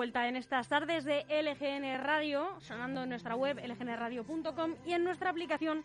vuelta 0.00 0.26
en 0.28 0.36
estas 0.36 0.66
tardes 0.66 1.04
de 1.04 1.26
LGN 1.28 2.02
Radio, 2.02 2.58
sonando 2.60 3.02
en 3.02 3.10
nuestra 3.10 3.36
web 3.36 3.58
lgnradio.com 3.58 4.76
y 4.86 4.94
en 4.94 5.04
nuestra 5.04 5.28
aplicación 5.28 5.82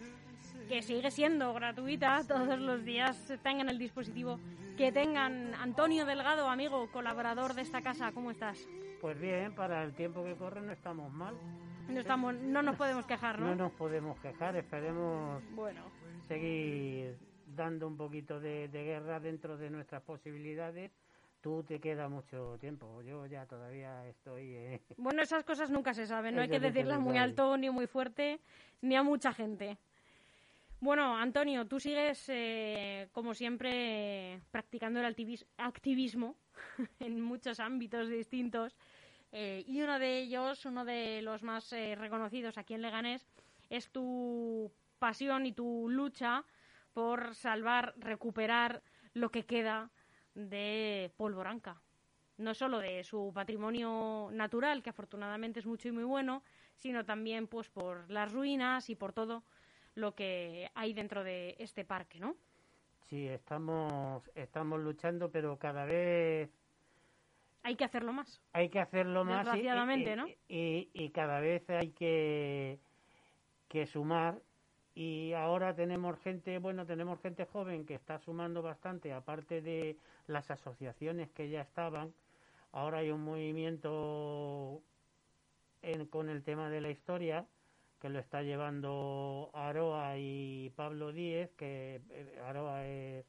que 0.70 0.82
sigue 0.82 1.12
siendo 1.12 1.54
gratuita 1.54 2.22
todos 2.26 2.58
los 2.58 2.86
días, 2.86 3.34
tengan 3.44 3.68
el 3.68 3.78
dispositivo 3.78 4.40
que 4.78 4.94
tengan. 4.94 5.54
Antonio 5.56 6.06
Delgado, 6.06 6.50
amigo, 6.50 6.90
colaborador 6.94 7.56
de 7.56 7.64
esta 7.64 7.82
casa, 7.82 8.14
¿cómo 8.14 8.32
estás? 8.32 8.66
Pues 9.02 9.20
bien, 9.20 9.54
para 9.54 9.84
el 9.84 9.94
tiempo 9.94 10.24
que 10.24 10.36
corre 10.36 10.62
no 10.62 10.72
estamos 10.72 11.12
mal. 11.12 11.36
No, 11.90 12.00
estamos, 12.00 12.36
no 12.36 12.62
nos 12.62 12.78
podemos 12.78 13.06
quejar, 13.06 13.38
¿no? 13.38 13.48
No 13.48 13.56
nos 13.56 13.74
podemos 13.74 14.18
quejar, 14.22 14.56
esperemos 14.56 15.44
bueno. 15.56 15.82
seguir 16.30 17.18
dando 17.54 17.86
un 17.86 17.98
poquito 17.98 18.40
de, 18.40 18.70
de 18.70 18.82
guerra 18.82 19.20
dentro 19.20 19.58
de 19.58 19.70
nuestras 19.70 20.02
posibilidades 20.04 20.94
tú 21.46 21.64
te 21.64 21.80
queda 21.80 22.10
mucho 22.10 22.58
tiempo. 22.60 23.04
Yo 23.04 23.28
ya 23.28 23.46
todavía 23.46 24.08
estoy. 24.08 24.56
Eh... 24.56 24.82
Bueno, 24.98 25.22
esas 25.22 25.44
cosas 25.44 25.70
nunca 25.70 25.94
se 25.94 26.08
saben. 26.08 26.34
No 26.34 26.42
hay 26.42 26.50
que 26.50 26.60
decirlas 26.60 27.00
muy 27.00 27.20
alto 27.20 27.56
ni 27.56 27.70
muy 27.70 27.86
fuerte 27.86 28.40
ni 28.82 28.96
a 28.96 29.04
mucha 29.04 29.32
gente. 29.32 29.78
Bueno, 30.80 31.16
Antonio, 31.16 31.68
tú 31.68 31.80
sigues, 31.80 32.26
eh, 32.30 33.10
como 33.12 33.36
siempre, 33.36 34.42
practicando 34.50 35.00
el 35.00 35.06
activismo 35.58 36.36
en 37.00 37.22
muchos 37.22 37.60
ámbitos 37.60 38.10
distintos. 38.10 38.76
Eh, 39.32 39.64
y 39.68 39.84
uno 39.84 40.00
de 40.00 40.22
ellos, 40.22 40.66
uno 40.66 40.84
de 40.84 41.22
los 41.22 41.44
más 41.44 41.70
reconocidos 41.70 42.58
aquí 42.58 42.74
en 42.74 42.82
Leganés, 42.82 43.24
es 43.70 43.92
tu 43.92 44.72
pasión 44.98 45.46
y 45.46 45.52
tu 45.52 45.90
lucha 45.90 46.44
por 46.96 47.36
salvar, 47.36 47.94
recuperar 47.98 48.82
lo 49.14 49.30
que 49.30 49.46
queda 49.46 49.92
de 50.36 51.12
Polvoranca. 51.18 51.82
No 52.38 52.54
solo 52.54 52.80
de 52.80 53.04
su 53.04 53.32
patrimonio 53.34 54.30
natural, 54.32 54.84
que 54.84 54.90
afortunadamente 54.90 55.60
es 55.60 55.66
mucho 55.66 55.88
y 55.88 55.92
muy 55.92 56.04
bueno, 56.04 56.44
sino 56.76 57.06
también 57.06 57.48
pues 57.48 57.70
por 57.70 58.10
las 58.12 58.32
ruinas 58.32 58.90
y 58.90 58.96
por 58.96 59.14
todo 59.14 59.44
lo 59.96 60.14
que 60.14 60.70
hay 60.76 60.94
dentro 60.94 61.24
de 61.24 61.56
este 61.60 61.86
parque, 61.86 62.20
¿no? 62.20 62.36
Sí, 63.10 63.28
estamos, 63.28 64.30
estamos 64.36 64.80
luchando, 64.80 65.32
pero 65.32 65.58
cada 65.58 65.86
vez... 65.86 66.50
Hay 67.64 67.76
que 67.76 67.86
hacerlo 67.86 68.14
más. 68.14 68.42
Hay 68.52 68.70
que 68.70 68.80
hacerlo 68.80 69.24
más. 69.24 69.46
Desgraciadamente, 69.46 70.12
y, 70.12 70.16
¿no? 70.16 70.28
Y, 70.48 70.90
y, 70.94 71.10
cada 71.10 71.40
vez 71.40 71.68
hay 71.70 71.92
que, 71.92 72.80
que 73.68 73.88
sumar. 73.88 74.40
Y 74.98 75.34
ahora 75.34 75.76
tenemos 75.76 76.18
gente, 76.20 76.58
bueno, 76.58 76.86
tenemos 76.86 77.20
gente 77.22 77.46
joven 77.46 77.86
que 77.86 77.96
está 77.96 78.18
sumando 78.20 78.62
bastante, 78.62 79.12
aparte 79.12 79.62
de 79.62 79.98
las 80.28 80.50
asociaciones 80.50 81.30
que 81.32 81.50
ya 81.50 81.62
estaban. 81.62 82.14
Ahora 82.72 83.00
hay 83.00 83.12
un 83.12 83.22
movimiento 83.22 84.82
en, 85.82 86.06
con 86.06 86.30
el 86.30 86.44
tema 86.44 86.70
de 86.70 86.80
la 86.80 86.90
historia 86.92 87.46
que 88.00 88.08
lo 88.10 88.20
está 88.20 88.42
llevando 88.42 89.50
Aroa 89.54 90.18
y 90.18 90.72
Pablo 90.78 91.12
Díez, 91.12 91.50
que 91.58 92.02
eh, 92.10 92.40
Aroa 92.46 92.86
es 92.86 93.26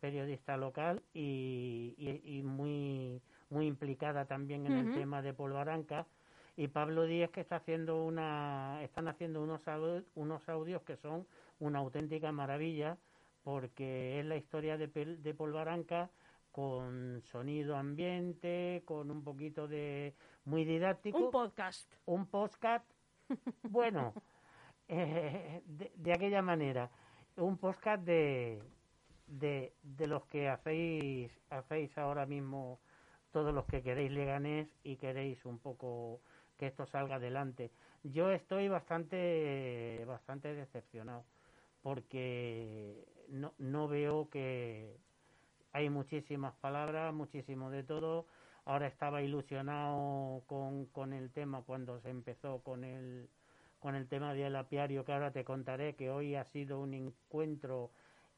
periodista 0.00 0.56
local 0.56 1.02
y, 1.12 1.94
y, 1.98 2.38
y 2.38 2.42
muy, 2.42 3.20
muy 3.50 3.66
implicada 3.66 4.24
también 4.24 4.66
en 4.66 4.72
uh 4.72 4.76
-huh. 4.76 4.88
el 4.88 4.94
tema 4.94 5.20
de 5.20 5.34
Polvaranca. 5.34 6.06
Y 6.56 6.68
Pablo 6.68 7.04
Díez 7.04 7.30
que 7.30 7.40
está 7.40 7.56
haciendo 7.56 8.04
una, 8.04 8.82
están 8.82 9.08
haciendo 9.08 9.42
unos 9.42 9.66
audios, 9.66 10.04
unos 10.14 10.48
audios 10.48 10.82
que 10.82 10.96
son 10.96 11.26
una 11.58 11.80
auténtica 11.80 12.30
maravilla, 12.32 12.96
porque 13.42 14.20
es 14.20 14.26
la 14.26 14.36
historia 14.36 14.78
de, 14.78 14.86
de 14.86 15.34
Polvaranca 15.34 16.10
con 16.52 17.20
sonido 17.32 17.76
ambiente, 17.76 18.82
con 18.84 19.10
un 19.10 19.24
poquito 19.24 19.66
de 19.66 20.14
muy 20.44 20.64
didáctico. 20.64 21.18
Un 21.18 21.30
podcast. 21.32 21.92
Un 22.06 22.26
podcast 22.26 22.88
bueno, 23.64 24.14
eh, 24.88 25.62
de, 25.66 25.92
de, 25.96 26.12
aquella 26.12 26.42
manera, 26.42 26.90
un 27.36 27.58
podcast 27.58 28.04
de, 28.04 28.62
de, 29.26 29.72
de, 29.82 30.06
los 30.06 30.26
que 30.26 30.48
hacéis, 30.48 31.32
hacéis 31.50 31.96
ahora 31.98 32.26
mismo 32.26 32.78
todos 33.32 33.52
los 33.52 33.64
que 33.64 33.82
queréis 33.82 34.12
Leganés 34.12 34.68
y 34.84 34.96
queréis 34.96 35.44
un 35.44 35.58
poco 35.58 36.20
que 36.64 36.68
esto 36.68 36.86
salga 36.86 37.16
adelante. 37.16 37.70
Yo 38.02 38.30
estoy 38.30 38.68
bastante, 38.68 40.02
bastante 40.06 40.54
decepcionado 40.54 41.24
porque 41.82 43.04
no, 43.28 43.52
no 43.58 43.86
veo 43.86 44.30
que 44.30 44.96
hay 45.72 45.90
muchísimas 45.90 46.54
palabras, 46.54 47.12
muchísimo 47.12 47.70
de 47.70 47.82
todo 47.82 48.26
ahora 48.64 48.86
estaba 48.86 49.20
ilusionado 49.20 50.42
con, 50.46 50.86
con, 50.86 51.12
el 51.12 51.30
tema 51.30 51.60
cuando 51.60 52.00
se 52.00 52.08
empezó 52.08 52.62
con 52.62 52.82
el 52.82 53.28
con 53.78 53.94
el 53.94 54.08
tema 54.08 54.32
del 54.32 54.56
apiario 54.56 55.04
que 55.04 55.12
ahora 55.12 55.30
te 55.30 55.44
contaré 55.44 55.94
que 55.94 56.08
hoy 56.08 56.34
ha 56.34 56.44
sido 56.44 56.80
un 56.80 56.94
encuentro 56.94 57.90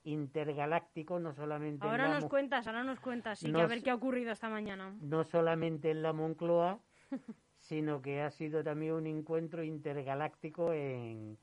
intergaláctico 0.03 1.21
no 1.21 1.33
solamente 1.33 1.87
ahora 1.87 2.07
en 2.07 2.15
nos 2.15 2.25
cuentas 2.25 2.67
ahora 2.67 2.83
nos 2.83 2.99
cuentas 2.99 3.39
sí 3.39 3.53
no, 3.53 3.61
que 3.61 3.65
a 3.65 3.69
ver 3.69 3.85
qué 3.85 3.91
ha 3.91 3.95
ocurrido 3.95 4.33
esta 4.33 4.49
mañana 4.49 4.97
no 5.01 5.23
solamente 5.23 5.93
en 5.93 6.03
la 6.03 6.13
Moncloa 6.13 6.81
sino 7.69 8.03
que 8.03 8.23
ha 8.23 8.31
sido 8.31 8.63
también 8.63 8.95
un 8.95 9.07
encuentro 9.07 9.63
intergaláctico 9.63 10.73
en 10.73 11.39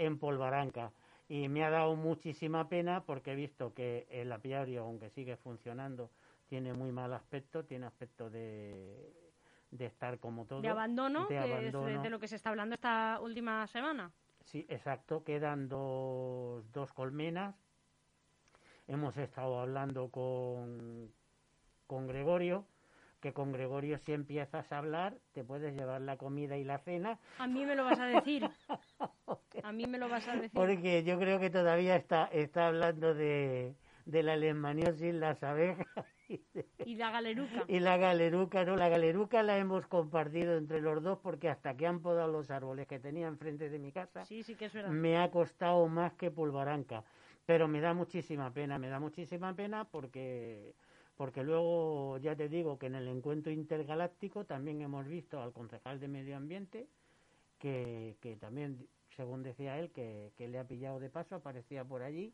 en 0.00 0.18
Polvaranca 0.18 0.92
y 1.28 1.48
me 1.48 1.62
ha 1.64 1.70
dado 1.70 1.94
muchísima 1.94 2.68
pena 2.68 3.04
porque 3.04 3.32
he 3.32 3.34
visto 3.34 3.74
que 3.74 4.06
el 4.10 4.32
apiario 4.32 4.84
aunque 4.84 5.10
sigue 5.10 5.36
funcionando 5.36 6.10
tiene 6.48 6.72
muy 6.72 6.90
mal 6.90 7.12
aspecto, 7.12 7.64
tiene 7.64 7.86
aspecto 7.86 8.30
de, 8.30 9.12
de 9.70 9.86
estar 9.86 10.18
como 10.18 10.46
todo. 10.46 10.62
De 10.62 10.68
abandono, 10.68 11.22
de 11.22 11.28
que 11.28 11.38
abandono. 11.38 11.88
es 11.88 11.96
de, 11.96 12.02
de, 12.02 12.10
lo 12.10 12.18
que 12.18 12.26
se 12.26 12.36
está 12.36 12.50
hablando 12.50 12.74
esta 12.74 13.20
última 13.20 13.66
semana. 13.68 14.10
Sí, 14.46 14.66
exacto, 14.68 15.22
quedan 15.22 15.68
dos, 15.68 16.64
dos 16.72 16.92
colmenas. 16.92 17.54
Hemos 18.88 19.16
estado 19.16 19.60
hablando 19.60 20.08
con, 20.08 21.12
con 21.86 22.08
Gregorio, 22.08 22.64
que 23.20 23.32
con 23.32 23.52
Gregorio 23.52 23.98
si 23.98 24.12
empiezas 24.12 24.70
a 24.72 24.78
hablar 24.78 25.16
te 25.32 25.44
puedes 25.44 25.74
llevar 25.76 26.00
la 26.00 26.16
comida 26.16 26.56
y 26.56 26.64
la 26.64 26.78
cena. 26.78 27.18
A 27.38 27.46
mí 27.46 27.64
me 27.64 27.76
lo 27.76 27.84
vas 27.84 27.98
a 27.98 28.06
decir. 28.06 28.48
a 29.62 29.72
mí 29.72 29.86
me 29.86 29.98
lo 29.98 30.08
vas 30.08 30.26
a 30.28 30.36
decir. 30.36 30.50
Porque 30.52 31.04
yo 31.04 31.18
creo 31.18 31.38
que 31.38 31.50
todavía 31.50 31.96
está, 31.96 32.26
está 32.32 32.68
hablando 32.68 33.14
de, 33.14 33.74
de 34.06 34.22
la 34.22 34.36
lesmaniosis, 34.36 35.14
las 35.14 35.42
abejas 35.42 35.86
y 36.84 36.94
la 36.96 37.10
galeruca. 37.10 37.64
Y 37.68 37.80
la 37.80 37.96
galeruca, 37.96 38.64
no, 38.64 38.76
la 38.76 38.88
galeruca 38.88 39.42
la 39.42 39.58
hemos 39.58 39.86
compartido 39.86 40.56
entre 40.56 40.80
los 40.80 41.02
dos 41.02 41.18
porque 41.18 41.48
hasta 41.48 41.76
que 41.76 41.86
han 41.86 42.00
podado 42.00 42.30
los 42.30 42.50
árboles 42.50 42.86
que 42.86 42.98
tenía 42.98 43.26
enfrente 43.26 43.68
de 43.68 43.78
mi 43.78 43.92
casa, 43.92 44.24
sí, 44.24 44.42
sí 44.42 44.54
que 44.54 44.66
es 44.66 44.74
me 44.88 45.18
ha 45.18 45.30
costado 45.30 45.86
más 45.88 46.12
que 46.14 46.30
polvaranca. 46.30 47.04
Pero 47.46 47.66
me 47.66 47.80
da 47.80 47.94
muchísima 47.94 48.52
pena, 48.52 48.78
me 48.78 48.88
da 48.88 49.00
muchísima 49.00 49.54
pena 49.54 49.84
porque 49.84 50.74
porque 51.20 51.44
luego 51.44 52.16
ya 52.16 52.34
te 52.34 52.48
digo 52.48 52.78
que 52.78 52.86
en 52.86 52.94
el 52.94 53.06
encuentro 53.06 53.52
intergaláctico 53.52 54.46
también 54.46 54.80
hemos 54.80 55.06
visto 55.06 55.42
al 55.42 55.52
concejal 55.52 56.00
de 56.00 56.08
medio 56.08 56.34
ambiente 56.34 56.86
que, 57.58 58.16
que 58.22 58.36
también, 58.36 58.88
según 59.14 59.42
decía 59.42 59.78
él, 59.78 59.90
que, 59.90 60.32
que 60.38 60.48
le 60.48 60.58
ha 60.58 60.64
pillado 60.64 60.98
de 60.98 61.10
paso, 61.10 61.34
aparecía 61.34 61.84
por 61.84 62.02
allí 62.02 62.32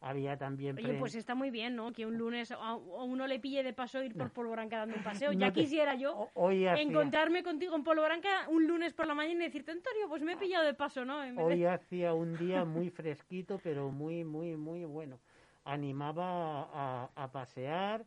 había 0.00 0.36
también 0.36 0.76
Oye, 0.76 0.94
pues 0.94 1.14
está 1.14 1.36
muy 1.36 1.50
bien, 1.52 1.76
¿no? 1.76 1.92
Que 1.92 2.06
un 2.06 2.18
lunes 2.18 2.50
a 2.50 2.74
uno 2.74 3.28
le 3.28 3.38
pille 3.38 3.62
de 3.62 3.72
paso 3.72 4.02
ir 4.02 4.16
por 4.16 4.32
Polvoranca 4.32 4.78
dando 4.78 4.96
un 4.96 5.04
paseo. 5.04 5.30
Ya 5.30 5.46
no 5.46 5.52
te... 5.52 5.60
quisiera 5.60 5.94
yo 5.94 6.28
hoy 6.34 6.66
hacía... 6.66 6.82
encontrarme 6.82 7.44
contigo 7.44 7.76
en 7.76 7.84
Polvoranca 7.84 8.48
un 8.48 8.66
lunes 8.66 8.92
por 8.94 9.06
la 9.06 9.14
mañana 9.14 9.44
y 9.44 9.46
decirte, 9.46 9.70
Antonio, 9.70 10.08
pues 10.08 10.22
me 10.22 10.32
he 10.32 10.36
pillado 10.36 10.64
de 10.64 10.74
paso, 10.74 11.04
¿no? 11.04 11.20
Hoy 11.40 11.60
de... 11.60 11.68
hacía 11.68 12.12
un 12.14 12.36
día 12.36 12.64
muy 12.64 12.90
fresquito, 12.90 13.60
pero 13.62 13.92
muy, 13.92 14.24
muy, 14.24 14.56
muy 14.56 14.84
bueno. 14.84 15.20
Animaba 15.64 16.68
a, 16.72 17.10
a 17.14 17.30
pasear, 17.30 18.04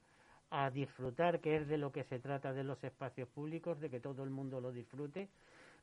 a 0.49 0.69
disfrutar, 0.69 1.39
que 1.39 1.57
es 1.57 1.67
de 1.67 1.77
lo 1.77 1.91
que 1.91 2.03
se 2.03 2.19
trata 2.19 2.53
de 2.53 2.63
los 2.63 2.83
espacios 2.83 3.27
públicos, 3.29 3.79
de 3.79 3.89
que 3.89 3.99
todo 3.99 4.23
el 4.23 4.29
mundo 4.29 4.61
lo 4.61 4.71
disfrute 4.71 5.29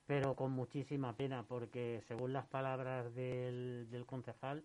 pero 0.07 0.35
con 0.35 0.53
muchísima 0.53 1.17
pena, 1.17 1.45
porque 1.45 2.03
según 2.07 2.33
las 2.33 2.47
palabras 2.47 3.15
del, 3.15 3.89
del 3.91 4.05
concejal, 4.05 4.63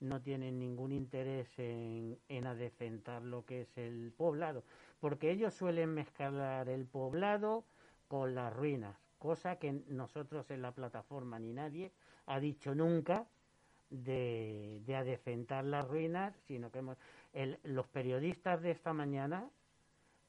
no 0.00 0.20
tienen 0.20 0.58
ningún 0.58 0.90
interés 0.92 1.48
en, 1.58 2.18
en 2.28 2.46
adecentar 2.46 3.22
lo 3.22 3.44
que 3.44 3.62
es 3.62 3.78
el 3.78 4.12
poblado, 4.16 4.64
porque 5.00 5.30
ellos 5.30 5.54
suelen 5.54 5.94
mezclar 5.94 6.68
el 6.68 6.86
poblado 6.86 7.64
con 8.08 8.34
las 8.34 8.52
ruinas, 8.52 8.96
cosa 9.18 9.56
que 9.56 9.72
nosotros 9.88 10.50
en 10.50 10.62
la 10.62 10.72
plataforma 10.72 11.38
ni 11.38 11.52
nadie 11.52 11.92
ha 12.26 12.40
dicho 12.40 12.74
nunca 12.74 13.26
de, 13.90 14.80
de 14.84 14.96
adecentar 14.96 15.64
las 15.64 15.86
ruinas, 15.86 16.34
sino 16.48 16.72
que 16.72 16.80
hemos, 16.80 16.98
el, 17.32 17.58
los 17.64 17.86
periodistas 17.88 18.62
de 18.62 18.70
esta 18.70 18.92
mañana, 18.92 19.48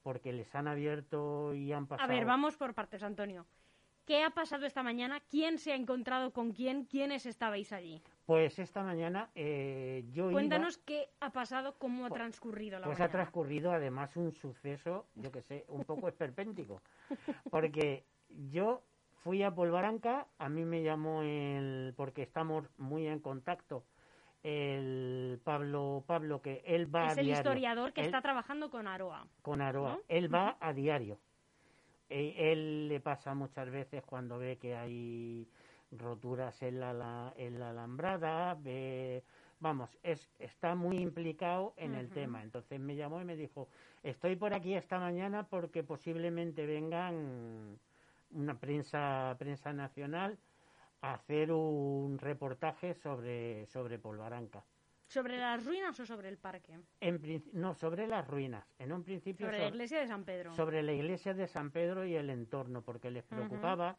porque 0.02 0.32
les 0.32 0.54
han 0.54 0.68
abierto 0.68 1.54
y 1.54 1.72
han 1.72 1.86
pasado... 1.86 2.10
A 2.10 2.14
ver, 2.14 2.24
vamos 2.24 2.56
por 2.56 2.74
partes, 2.74 3.02
Antonio. 3.02 3.46
¿Qué 4.06 4.22
ha 4.22 4.30
pasado 4.30 4.66
esta 4.66 4.82
mañana? 4.82 5.20
¿Quién 5.30 5.58
se 5.58 5.72
ha 5.72 5.76
encontrado 5.76 6.30
con 6.32 6.52
quién? 6.52 6.84
¿Quiénes 6.84 7.24
estabais 7.24 7.72
allí? 7.72 8.02
Pues 8.26 8.58
esta 8.58 8.82
mañana 8.82 9.30
eh, 9.34 10.04
yo 10.12 10.30
Cuéntanos 10.30 10.76
qué 10.78 11.08
ha 11.20 11.30
pasado, 11.30 11.74
cómo 11.78 12.04
ha 12.04 12.10
transcurrido 12.10 12.78
la 12.78 12.86
Pues 12.86 12.98
mañana. 12.98 13.08
ha 13.08 13.12
transcurrido 13.12 13.72
además 13.72 14.14
un 14.16 14.32
suceso, 14.32 15.06
yo 15.14 15.32
que 15.32 15.40
sé, 15.42 15.64
un 15.68 15.84
poco 15.84 16.08
esperpéntico. 16.08 16.82
Porque 17.50 18.04
yo 18.50 18.82
fui 19.22 19.42
a 19.42 19.50
Polvaranca, 19.50 20.26
a 20.38 20.50
mí 20.50 20.66
me 20.66 20.82
llamó 20.82 21.22
el, 21.22 21.94
porque 21.96 22.22
estamos 22.22 22.66
muy 22.76 23.06
en 23.06 23.20
contacto, 23.20 23.82
el 24.44 25.40
Pablo, 25.42 26.04
Pablo 26.06 26.40
que 26.42 26.62
él 26.66 26.94
va 26.94 27.06
es 27.10 27.16
a 27.16 27.20
el 27.20 27.26
diario. 27.26 27.40
historiador 27.40 27.92
que 27.94 28.02
Él- 28.02 28.06
está 28.06 28.20
trabajando 28.22 28.70
con 28.70 28.86
Aroa. 28.86 29.26
con 29.42 29.60
Aroa. 29.62 29.94
¿no? 29.94 30.00
Él 30.08 30.32
va 30.32 30.56
a 30.60 30.72
diario. 30.72 31.18
Eh, 32.10 32.52
él 32.52 32.88
le 32.88 33.00
pasa 33.00 33.34
muchas 33.34 33.70
veces 33.70 34.02
cuando 34.04 34.38
ve 34.38 34.58
que 34.58 34.76
hay 34.76 35.48
roturas 35.90 36.62
en 36.62 36.78
la, 36.78 36.92
la- 36.92 37.32
en 37.36 37.58
la 37.58 37.70
alambrada, 37.70 38.54
ve, 38.54 39.22
vamos, 39.60 39.88
es, 40.02 40.30
está 40.38 40.74
muy 40.74 40.98
implicado 40.98 41.72
en 41.78 41.94
el 41.94 42.10
tema. 42.10 42.42
Entonces 42.42 42.78
me 42.78 42.94
llamó 42.96 43.22
y 43.22 43.24
me 43.24 43.36
dijo, 43.36 43.68
estoy 44.02 44.36
por 44.36 44.52
aquí 44.54 44.74
esta 44.74 44.98
mañana 44.98 45.44
porque 45.48 45.82
posiblemente 45.82 46.66
vengan 46.66 47.78
una 48.32 48.58
prensa, 48.58 49.34
prensa 49.38 49.72
nacional 49.72 50.36
hacer 51.12 51.52
un 51.52 52.18
reportaje 52.18 52.94
sobre, 52.94 53.66
sobre 53.66 53.98
Polvaranca. 53.98 54.64
¿Sobre 55.06 55.36
las 55.36 55.64
ruinas 55.64 55.98
o 56.00 56.06
sobre 56.06 56.28
el 56.30 56.38
parque? 56.38 56.78
En, 57.00 57.44
no, 57.52 57.74
sobre 57.74 58.06
las 58.06 58.26
ruinas. 58.26 58.64
En 58.78 58.90
un 58.92 59.04
principio 59.04 59.46
Sobre 59.46 59.58
la 59.58 59.68
iglesia 59.68 60.00
de 60.00 60.06
San 60.06 60.24
Pedro. 60.24 60.54
sobre 60.54 60.82
la 60.82 60.92
iglesia 60.92 61.34
de 61.34 61.46
San 61.46 61.70
Pedro 61.70 62.06
y 62.06 62.14
el 62.16 62.30
entorno, 62.30 62.82
porque 62.82 63.10
les 63.10 63.22
preocupaba, 63.22 63.98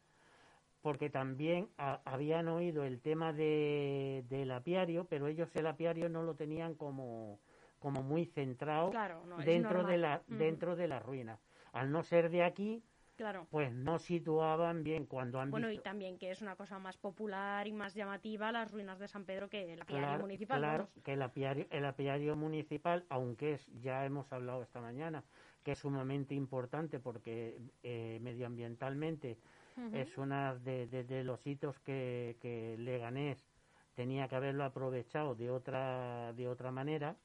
porque 0.81 1.09
también 1.09 1.69
a- 1.77 2.01
habían 2.05 2.47
oído 2.47 2.83
el 2.83 3.01
tema 3.01 3.33
de, 3.33 4.25
del 4.27 4.51
apiario, 4.51 5.05
pero 5.05 5.27
ellos 5.27 5.55
el 5.55 5.67
apiario 5.67 6.09
no 6.09 6.23
lo 6.23 6.35
tenían 6.35 6.73
como, 6.75 7.39
como 7.79 8.01
muy 8.01 8.25
centrado 8.25 8.89
Claro, 8.89 9.25
no, 9.25 9.39
es 9.39 9.45
dentro, 9.45 9.83
de 9.83 9.97
la, 9.99 10.23
dentro 10.27 10.75
de 10.75 10.87
las 10.87 11.03
ruinas. 11.03 11.39
Al 11.71 11.91
no 11.91 12.01
ser 12.03 12.29
de 12.31 12.43
aquí, 12.43 12.83
Claro. 13.15 13.47
pues 13.49 13.71
no 13.73 13.97
situaban 13.99 14.83
bien 14.83 15.05
cuando 15.05 15.39
han 15.39 15.51
Bueno, 15.51 15.71
y 15.71 15.77
también 15.79 16.17
que 16.17 16.31
es 16.31 16.41
una 16.41 16.55
cosa 16.55 16.79
más 16.79 16.97
popular 16.97 17.67
y 17.67 17.71
más 17.71 17.93
llamativa 17.95 18.51
las 18.51 18.71
ruinas 18.71 18.99
de 18.99 19.07
San 19.07 19.23
Pedro 19.25 19.49
que 19.49 19.71
el 19.73 19.81
apiario 19.81 20.01
Claro, 20.01 20.21
municipal. 20.21 20.59
claro, 20.59 20.83
vamos. 20.83 21.03
que 21.03 21.13
el 21.13 21.21
apiario, 21.21 21.67
el 21.69 21.85
apiario 21.85 22.35
municipal, 22.35 23.05
aunque 23.09 23.53
es, 23.53 23.67
ya 23.81 24.05
hemos 24.05 24.31
hablado 24.33 24.63
esta 24.63 24.81
mañana, 24.81 25.23
que 25.63 25.71
es 25.71 25.79
sumamente 25.79 26.35
importante 26.35 26.99
porque 26.99 27.57
eh, 27.83 28.19
medioambientalmente 28.21 29.37
es 29.93 30.17
una 30.17 30.55
de, 30.55 30.87
de- 30.87 31.03
de 31.03 31.23
los 31.23 31.45
hitos 31.47 31.79
que, 31.79 32.35
que 32.41 32.75
Leganés 32.77 33.47
tenía 33.95 34.27
que 34.27 34.35
haberlo 34.35 34.65
aprovechado 34.65 35.35
de 35.35 35.49
otra, 35.51 36.33
de 36.33 36.47
otra 36.49 36.71
manera. 36.71 37.15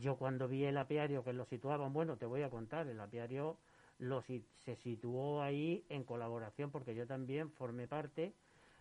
Yo 0.00 0.16
cuando 0.16 0.48
vi 0.48 0.64
el 0.64 0.76
apiario 0.76 1.24
que 1.24 1.32
lo 1.32 1.46
situaban, 1.46 1.92
bueno, 1.94 2.16
te 2.18 2.26
voy 2.26 2.42
a 2.42 2.50
contar, 2.50 2.86
el 2.88 3.00
apiario 3.00 3.56
lo, 3.98 4.22
se 4.22 4.76
situó 4.76 5.42
ahí 5.42 5.84
en 5.88 6.04
colaboración 6.04 6.70
porque 6.70 6.94
yo 6.94 7.06
también 7.06 7.50
formé 7.50 7.86
parte 7.86 8.34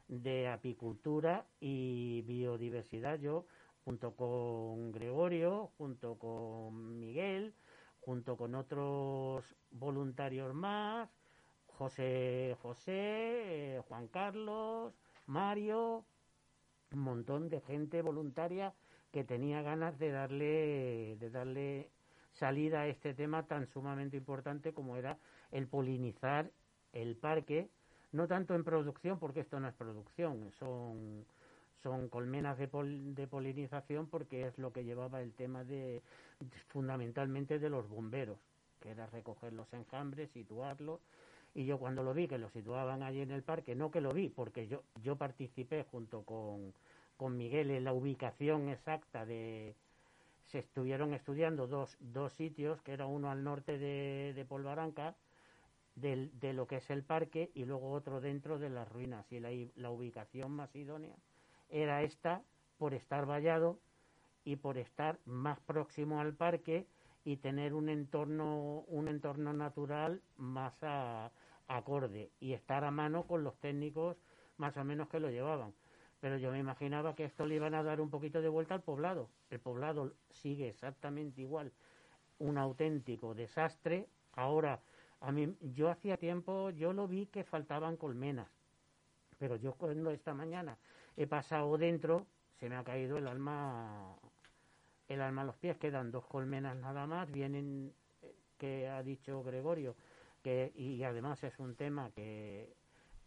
de 0.07 0.47
apicultura 0.47 1.45
y 1.59 2.21
biodiversidad, 2.21 3.19
yo 3.19 3.45
junto 3.83 4.15
con 4.15 4.91
Gregorio, 4.91 5.71
junto 5.77 6.17
con 6.17 6.99
Miguel, 6.99 7.53
junto 8.01 8.37
con 8.37 8.55
otros 8.55 9.55
voluntarios 9.71 10.53
más, 10.53 11.09
José 11.67 12.55
José, 12.61 13.75
eh, 13.75 13.81
Juan 13.87 14.07
Carlos, 14.07 14.93
Mario, 15.25 16.05
un 16.91 16.99
montón 16.99 17.49
de 17.49 17.61
gente 17.61 18.01
voluntaria 18.01 18.73
que 19.11 19.23
tenía 19.23 19.61
ganas 19.61 19.99
de 19.99 20.11
darle, 20.11 21.17
de 21.19 21.29
darle 21.29 21.89
salida 22.39 22.81
a 22.81 22.87
este 22.87 23.13
tema 23.13 23.43
tan 23.47 23.67
sumamente 23.67 24.17
importante 24.17 24.73
como 24.73 24.97
era 24.97 25.17
el 25.51 25.67
polinizar 25.67 26.51
el 26.93 27.15
parque, 27.15 27.69
no 28.11 28.27
tanto 28.27 28.55
en 28.55 28.63
producción, 28.63 29.19
porque 29.19 29.41
esto 29.41 29.59
no 29.59 29.67
es 29.67 29.73
producción, 29.73 30.51
son, 30.59 31.25
son 31.83 32.09
colmenas 32.09 32.57
de, 32.57 32.67
pol- 32.67 33.15
de 33.15 33.27
polinización 33.27 34.07
porque 34.07 34.47
es 34.47 34.57
lo 34.57 34.71
que 34.71 34.83
llevaba 34.83 35.21
el 35.21 35.33
tema 35.33 35.63
de 35.63 36.01
fundamentalmente 36.67 37.59
de 37.59 37.69
los 37.69 37.87
bomberos, 37.89 38.37
que 38.81 38.91
era 38.91 39.07
recoger 39.07 39.53
los 39.53 39.71
enjambres, 39.73 40.29
situarlos, 40.31 40.99
y 41.55 41.65
yo 41.65 41.79
cuando 41.79 42.03
lo 42.03 42.13
vi 42.13 42.27
que 42.27 42.37
lo 42.37 42.49
situaban 42.51 43.01
allí 43.03 43.21
en 43.21 43.31
el 43.31 43.41
parque, 43.43 43.75
no 43.75 43.89
que 43.91 44.01
lo 44.01 44.13
vi, 44.13 44.29
porque 44.29 44.67
yo, 44.67 44.83
yo 45.03 45.15
participé 45.15 45.83
junto 45.91 46.21
con, 46.23 46.73
con 47.17 47.35
Miguel 47.37 47.71
en 47.71 47.83
la 47.83 47.93
ubicación 47.93 48.69
exacta 48.69 49.25
de... 49.25 49.73
Se 50.47 50.59
estuvieron 50.59 51.13
estudiando 51.13 51.67
dos, 51.67 51.97
dos 51.99 52.33
sitios, 52.33 52.81
que 52.81 52.93
era 52.93 53.05
uno 53.05 53.29
al 53.29 53.43
norte 53.43 53.77
de, 53.77 54.33
de 54.35 54.45
Polvaranca, 54.45 55.15
del- 55.95 56.31
de 56.39 56.53
lo 56.53 56.67
que 56.67 56.77
es 56.77 56.89
el 56.89 57.03
parque, 57.03 57.51
y 57.53 57.65
luego 57.65 57.91
otro 57.91 58.21
dentro 58.21 58.57
de 58.59 58.69
las 58.69 58.87
ruinas. 58.89 59.29
Y 59.31 59.39
la, 59.39 59.49
la 59.75 59.89
ubicación 59.89 60.51
más 60.51 60.73
idónea 60.75 61.15
era 61.69 62.01
esta, 62.03 62.41
por 62.77 62.93
estar 62.93 63.25
vallado 63.25 63.79
y 64.45 64.55
por 64.55 64.77
estar 64.77 65.19
más 65.25 65.59
próximo 65.59 66.21
al 66.21 66.33
parque 66.33 66.87
y 67.25 67.37
tener 67.37 67.73
un 67.73 67.89
entorno, 67.89 68.85
un 68.87 69.09
entorno 69.09 69.51
natural 69.51 70.21
más 70.37 70.73
a- 70.81 71.31
acorde 71.67 72.31
y 72.39 72.53
estar 72.53 72.85
a 72.85 72.91
mano 72.91 73.23
con 73.27 73.43
los 73.43 73.57
técnicos 73.59 74.15
más 74.55 74.77
o 74.77 74.83
menos 74.85 75.09
que 75.09 75.19
lo 75.19 75.29
llevaban. 75.29 75.73
Pero 76.19 76.37
yo 76.37 76.51
me 76.51 76.59
imaginaba 76.59 77.15
que 77.15 77.25
esto 77.25 77.45
le 77.45 77.55
iban 77.55 77.75
a 77.75 77.83
dar 77.83 78.01
un 78.01 78.09
poquito 78.09 78.41
de 78.41 78.49
vuelta 78.49 78.73
al 78.73 78.81
poblado. 78.81 79.29
El 79.49 79.59
poblado 79.59 80.13
sigue 80.29 80.67
exactamente 80.67 81.41
igual, 81.41 81.71
un 82.39 82.57
auténtico 82.57 83.35
desastre. 83.35 84.07
Ahora, 84.33 84.79
a 85.21 85.31
mí, 85.31 85.55
yo 85.61 85.89
hacía 85.89 86.17
tiempo, 86.17 86.71
yo 86.71 86.93
lo 86.93 87.07
vi 87.07 87.27
que 87.27 87.43
faltaban 87.43 87.97
colmenas, 87.97 88.49
pero 89.37 89.55
yo 89.55 89.73
cuando 89.73 90.11
esta 90.11 90.33
mañana 90.33 90.77
he 91.15 91.27
pasado 91.27 91.77
dentro, 91.77 92.25
se 92.59 92.69
me 92.69 92.75
ha 92.75 92.83
caído 92.83 93.17
el 93.17 93.27
alma, 93.27 94.15
el 95.07 95.21
alma 95.21 95.41
a 95.43 95.45
los 95.45 95.55
pies. 95.57 95.77
Quedan 95.77 96.11
dos 96.11 96.25
colmenas 96.25 96.75
nada 96.77 97.05
más. 97.05 97.31
Vienen, 97.31 97.93
eh, 98.21 98.35
que 98.57 98.87
ha 98.87 99.03
dicho 99.03 99.43
Gregorio, 99.43 99.95
que 100.43 100.71
y 100.75 101.03
además 101.03 101.43
es 101.43 101.57
un 101.59 101.75
tema 101.75 102.11
que, 102.11 102.73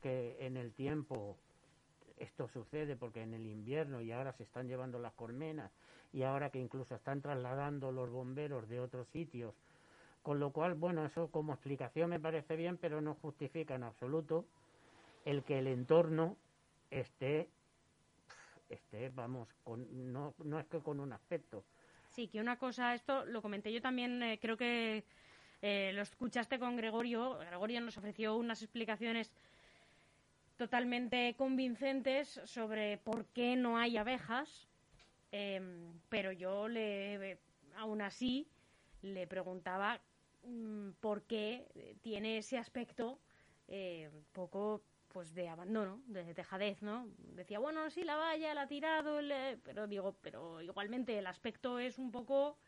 que 0.00 0.36
en 0.40 0.56
el 0.56 0.72
tiempo 0.72 1.36
esto 2.20 2.46
sucede 2.48 2.94
porque 2.94 3.22
en 3.22 3.34
el 3.34 3.46
invierno 3.46 4.00
y 4.00 4.12
ahora 4.12 4.32
se 4.32 4.44
están 4.44 4.68
llevando 4.68 4.98
las 4.98 5.12
colmenas 5.14 5.72
y 6.12 6.22
ahora 6.22 6.50
que 6.50 6.60
incluso 6.60 6.94
están 6.94 7.20
trasladando 7.20 7.90
los 7.90 8.10
bomberos 8.10 8.68
de 8.68 8.80
otros 8.80 9.08
sitios. 9.08 9.54
Con 10.22 10.38
lo 10.38 10.52
cual, 10.52 10.74
bueno, 10.74 11.04
eso 11.04 11.28
como 11.28 11.54
explicación 11.54 12.10
me 12.10 12.20
parece 12.20 12.54
bien, 12.54 12.76
pero 12.76 13.00
no 13.00 13.14
justifica 13.14 13.74
en 13.74 13.82
absoluto 13.82 14.44
el 15.24 15.42
que 15.42 15.58
el 15.58 15.66
entorno 15.66 16.36
esté, 16.90 17.48
esté 18.68 19.08
vamos, 19.08 19.48
con, 19.64 20.12
no, 20.12 20.34
no 20.44 20.60
es 20.60 20.66
que 20.66 20.78
con 20.80 21.00
un 21.00 21.12
aspecto, 21.12 21.64
Sí, 22.10 22.26
que 22.26 22.40
una 22.40 22.56
cosa, 22.56 22.94
esto 22.94 23.24
lo 23.26 23.40
comenté 23.40 23.72
yo 23.72 23.80
también, 23.80 24.22
eh, 24.22 24.38
creo 24.40 24.56
que 24.56 25.04
eh, 25.62 25.92
lo 25.94 26.02
escuchaste 26.02 26.58
con 26.58 26.76
Gregorio. 26.76 27.38
Gregorio 27.38 27.80
nos 27.80 27.96
ofreció 27.96 28.36
unas 28.36 28.62
explicaciones 28.62 29.32
totalmente 30.64 31.34
convincentes 31.38 32.38
sobre 32.44 32.98
por 32.98 33.24
qué 33.24 33.56
no 33.56 33.78
hay 33.78 33.96
abejas, 33.96 34.68
em, 35.32 35.98
pero 36.10 36.32
yo 36.32 36.68
le, 36.68 37.38
aún 37.76 38.02
así, 38.02 38.46
le 39.00 39.26
preguntaba 39.26 40.02
mm, 40.44 40.90
por 41.00 41.22
qué 41.22 41.96
tiene 42.02 42.36
ese 42.36 42.58
aspecto 42.58 43.18
eh, 43.68 44.10
un 44.12 44.22
poco 44.34 44.82
pues 45.08 45.34
de 45.34 45.48
abandono, 45.48 46.02
de 46.08 46.34
dejadez, 46.34 46.82
¿no? 46.82 47.06
Decía, 47.34 47.58
bueno, 47.58 47.88
sí, 47.88 48.04
la 48.04 48.16
valla, 48.16 48.52
la 48.52 48.62
ha 48.62 48.68
tirado, 48.68 49.22
le- 49.22 49.56
pero 49.64 49.86
digo, 49.86 50.14
pero 50.20 50.60
igualmente 50.60 51.18
el 51.18 51.26
aspecto 51.26 51.78
es 51.78 51.98
un 51.98 52.10
poco 52.12 52.58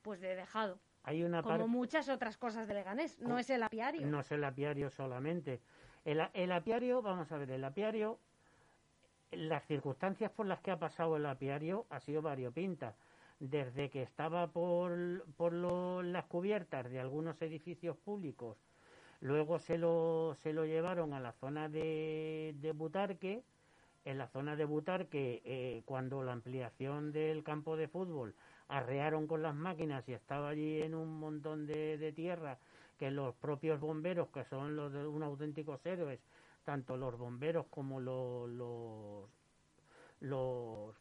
pues 0.00 0.22
de 0.22 0.34
dejado, 0.34 0.78
hay 1.02 1.22
una 1.22 1.42
como 1.42 1.68
muchas 1.68 2.08
otras 2.08 2.38
cosas 2.38 2.66
de 2.68 2.72
Leganés, 2.74 3.18
no 3.20 3.38
es 3.38 3.50
el 3.50 3.62
apiario. 3.62 4.06
No 4.06 4.20
es 4.20 4.32
el 4.32 4.44
apiario 4.44 4.88
solamente. 4.90 5.60
El, 6.04 6.22
el 6.32 6.52
apiario, 6.52 7.02
vamos 7.02 7.30
a 7.32 7.38
ver, 7.38 7.50
el 7.50 7.64
apiario, 7.64 8.18
las 9.32 9.64
circunstancias 9.66 10.30
por 10.30 10.46
las 10.46 10.60
que 10.60 10.70
ha 10.70 10.78
pasado 10.78 11.16
el 11.16 11.26
apiario 11.26 11.86
ha 11.90 12.00
sido 12.00 12.22
variopinta. 12.22 12.94
Desde 13.40 13.88
que 13.90 14.02
estaba 14.02 14.48
por, 14.48 15.24
por 15.36 15.52
lo- 15.52 16.02
las 16.02 16.24
cubiertas 16.24 16.90
de 16.90 16.98
algunos 16.98 17.40
edificios 17.42 17.96
públicos, 17.96 18.56
luego 19.20 19.58
se 19.58 19.78
lo, 19.78 20.34
se 20.42 20.52
lo 20.52 20.64
llevaron 20.64 21.12
a 21.12 21.20
la 21.20 21.32
zona 21.32 21.68
de, 21.68 22.54
de 22.60 22.72
Butarque. 22.72 23.42
En 24.04 24.16
la 24.16 24.28
zona 24.28 24.56
de 24.56 24.64
Butarque, 24.64 25.42
eh, 25.44 25.82
cuando 25.84 26.22
la 26.22 26.32
ampliación 26.32 27.12
del 27.12 27.42
campo 27.44 27.76
de 27.76 27.88
fútbol 27.88 28.34
arrearon 28.68 29.26
con 29.26 29.42
las 29.42 29.54
máquinas 29.54 30.08
y 30.08 30.14
estaba 30.14 30.48
allí 30.48 30.80
en 30.82 30.94
un 30.94 31.20
montón 31.20 31.66
de 31.66 32.12
tierra 32.16 32.58
que 32.98 33.10
los 33.10 33.34
propios 33.36 33.80
bomberos, 33.80 34.28
que 34.28 34.44
son 34.44 34.76
los 34.76 34.92
de 34.92 35.06
unos 35.06 35.28
auténticos 35.28 35.84
héroes, 35.86 36.20
tanto 36.64 36.96
los 36.96 37.16
bomberos 37.16 37.66
como 37.70 38.00
los, 38.00 38.50
los, 38.50 39.30
los 40.20 40.94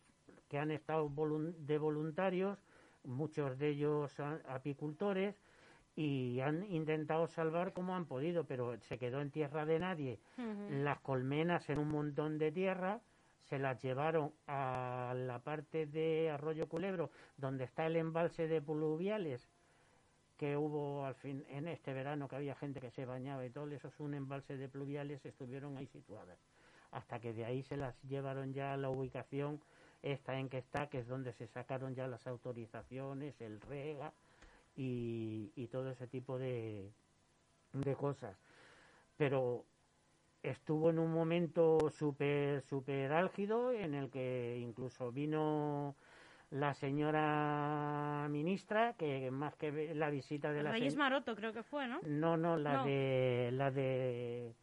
que 0.48 0.60
han 0.60 0.72
estado 0.72 1.12
de 1.58 1.78
voluntarios, 1.78 2.58
muchos 3.04 3.58
de 3.58 3.70
ellos 3.70 4.16
apicultores, 4.48 5.36
y 5.96 6.40
han 6.42 6.64
intentado 6.72 7.28
salvar 7.28 7.74
como 7.74 7.96
han 7.96 8.06
podido, 8.06 8.46
pero 8.46 8.80
se 8.82 9.00
quedó 9.00 9.20
en 9.20 9.32
tierra 9.32 9.66
de 9.66 9.80
nadie. 9.80 10.20
Las 10.70 11.00
colmenas 11.00 11.70
en 11.70 11.80
un 11.80 11.90
montón 11.90 12.38
de 12.38 12.52
tierra, 12.52 13.02
se 13.50 13.58
las 13.58 13.82
llevaron 13.82 14.32
a 14.46 15.14
la 15.16 15.40
parte 15.40 15.86
de 15.88 16.30
Arroyo 16.30 16.68
Culebro, 16.68 17.10
donde 17.38 17.64
está 17.64 17.88
el 17.88 17.96
embalse 17.96 18.48
de 18.48 18.62
pluviales, 18.62 19.50
que 20.38 20.56
hubo 20.56 21.06
al 21.06 21.16
fin 21.16 21.44
en 21.50 21.68
este 21.68 21.94
verano 21.94 22.28
que 22.28 22.36
había 22.36 22.56
gente 22.56 22.80
que 22.80 22.92
se 22.92 23.06
bañaba 23.06 23.46
y 23.46 23.50
todo 23.50 23.70
eso 23.72 23.88
es 23.88 24.00
un 24.00 24.14
embalse 24.14 24.58
de 24.58 24.70
pluviales, 24.70 25.26
estuvieron 25.26 25.78
ahí 25.78 25.88
situadas. 25.88 26.38
Hasta 26.92 27.20
que 27.20 27.34
de 27.34 27.46
ahí 27.46 27.64
se 27.64 27.76
las 27.76 28.02
llevaron 28.04 28.54
ya 28.54 28.74
a 28.74 28.78
la 28.78 28.90
ubicación 28.90 29.60
esta 30.04 30.40
en 30.40 30.48
que 30.48 30.60
está, 30.60 30.88
que 30.88 31.00
es 31.00 31.08
donde 31.08 31.34
se 31.34 31.48
sacaron 31.48 31.96
ya 31.96 32.08
las 32.08 32.26
autorizaciones, 32.28 33.42
el 33.42 33.60
rega 33.62 34.14
y, 34.76 35.52
y 35.56 35.68
todo 35.68 35.90
ese 35.90 36.08
tipo 36.08 36.38
de, 36.38 36.90
de 37.74 37.96
cosas. 37.96 38.38
Pero 39.18 39.66
estuvo 40.44 40.92
en 40.92 41.00
un 41.00 41.12
momento 41.12 41.90
súper 41.90 42.62
súper 42.62 43.12
álgido 43.12 43.72
en 43.72 43.96
el 43.96 44.10
que 44.10 44.60
incluso 44.62 45.12
vino 45.12 45.96
la 46.52 46.74
señora 46.76 48.28
ministra 48.30 48.94
que 48.94 49.30
más 49.32 49.56
que 49.56 49.94
la 49.94 50.10
visita 50.10 50.52
de 50.52 50.64
la 50.64 50.72
Reyes 50.72 50.94
se- 50.94 51.00
Maroto 51.00 51.36
creo 51.36 51.52
que 51.54 51.64
fue, 51.64 51.88
¿no? 51.88 52.00
no 52.06 52.38
no 52.38 52.56
la 52.58 52.74
No. 52.78 52.86
de 52.86 53.50
la 53.54 53.70
de 53.72 54.54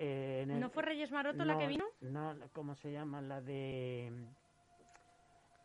eh, 0.00 0.40
en 0.42 0.50
el- 0.50 0.60
¿No 0.60 0.68
fue 0.70 0.82
Reyes 0.82 1.10
Maroto 1.12 1.44
la 1.44 1.56
que 1.58 1.66
vino? 1.68 1.84
no 2.00 2.34
cómo 2.52 2.74
se 2.74 2.90
llama 2.92 3.20
la 3.20 3.40
de 3.40 4.12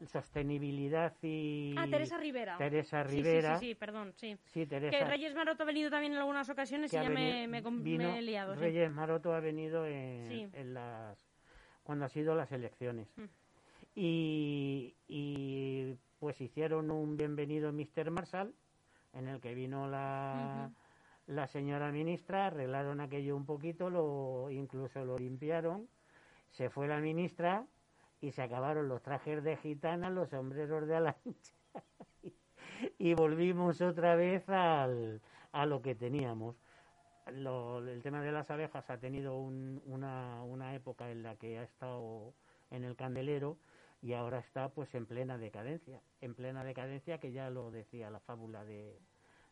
sostenibilidad 0.06 1.14
y 1.22 1.76
Ah, 1.78 1.88
Teresa 1.90 2.18
Rivera. 2.18 2.58
Teresa 2.58 3.04
Sí, 3.06 3.10
sí, 3.10 3.16
Rivera 3.24 3.58
Sí, 3.58 3.68
sí, 3.68 3.76
perdón, 3.76 4.14
sí. 4.18 4.38
Sí, 4.46 4.66
Teresa 4.66 4.98
Que 4.98 5.06
Reyes 5.06 5.34
Maroto 5.34 5.64
ha 5.64 5.66
venido 5.66 5.90
también 5.90 6.14
en 6.14 6.20
algunas 6.20 6.50
ocasiones 6.50 6.92
que 6.92 6.98
y 6.98 7.02
ya 7.04 7.10
me, 7.10 7.16
venido- 7.48 7.48
me, 7.48 7.62
he 8.20 8.22
liado. 8.22 8.54
sí. 8.56 8.60
Reyes 8.60 8.92
Maroto 8.92 9.34
ha 9.34 9.40
venido 9.40 9.86
en 9.88 10.74
las 10.74 11.18
cuando 11.84 12.06
ha 12.06 12.10
sido 12.10 12.36
las 12.36 12.52
elecciones 12.52 13.08
Mm. 13.18 13.24
Y, 13.96 14.96
y 15.08 15.96
pues 16.20 16.40
hicieron 16.42 16.92
un 16.92 17.18
bienvenido 17.18 17.72
Mr. 17.72 18.12
Marshall 18.12 18.54
en 19.14 19.28
el 19.28 19.40
que 19.42 19.54
vino 19.54 19.88
la 19.88 20.72
la 21.28 21.48
señora 21.48 21.92
ministra 21.92 22.48
arreglaron 22.48 23.00
aquello 23.00 23.36
un 23.38 23.46
poquito 23.46 23.90
lo 23.90 24.50
incluso 24.52 25.06
lo 25.06 25.18
limpiaron 25.18 25.88
se 26.52 26.70
fue 26.70 26.88
la 26.88 27.00
ministra 27.00 27.66
y 28.22 28.32
se 28.32 28.42
acabaron 28.42 28.88
los 28.88 29.02
trajes 29.02 29.44
de 29.44 29.58
gitana 29.58 30.10
los 30.10 30.30
sombreros 30.30 30.88
de 30.88 30.96
ala 30.96 31.16
ancha 31.26 31.56
y 32.98 33.14
volvimos 33.14 33.82
otra 33.82 34.16
vez 34.16 34.48
al, 34.50 35.22
a 35.52 35.66
lo 35.66 35.82
que 35.82 35.96
teníamos 35.96 36.56
lo- 37.32 37.80
el 37.88 38.02
tema 38.02 38.22
de 38.22 38.32
las 38.32 38.50
abejas 38.52 38.90
ha 38.90 38.98
tenido 39.00 39.38
un- 39.38 39.82
una, 39.86 40.44
una 40.44 40.76
época 40.76 41.10
en 41.12 41.24
la 41.24 41.36
que 41.36 41.58
ha 41.60 41.64
estado 41.64 42.34
en 42.72 42.84
el 42.84 42.96
candelero 42.96 43.58
y 44.04 44.14
ahora 44.14 44.40
está 44.40 44.70
pues 44.70 44.94
en 44.96 45.06
plena 45.06 45.38
decadencia, 45.38 46.02
en 46.22 46.36
plena 46.36 46.64
decadencia 46.64 47.20
que 47.20 47.32
ya 47.32 47.50
lo 47.50 47.72
decía 47.72 48.10
la 48.10 48.20
fábula 48.20 48.66
de, 48.66 49.00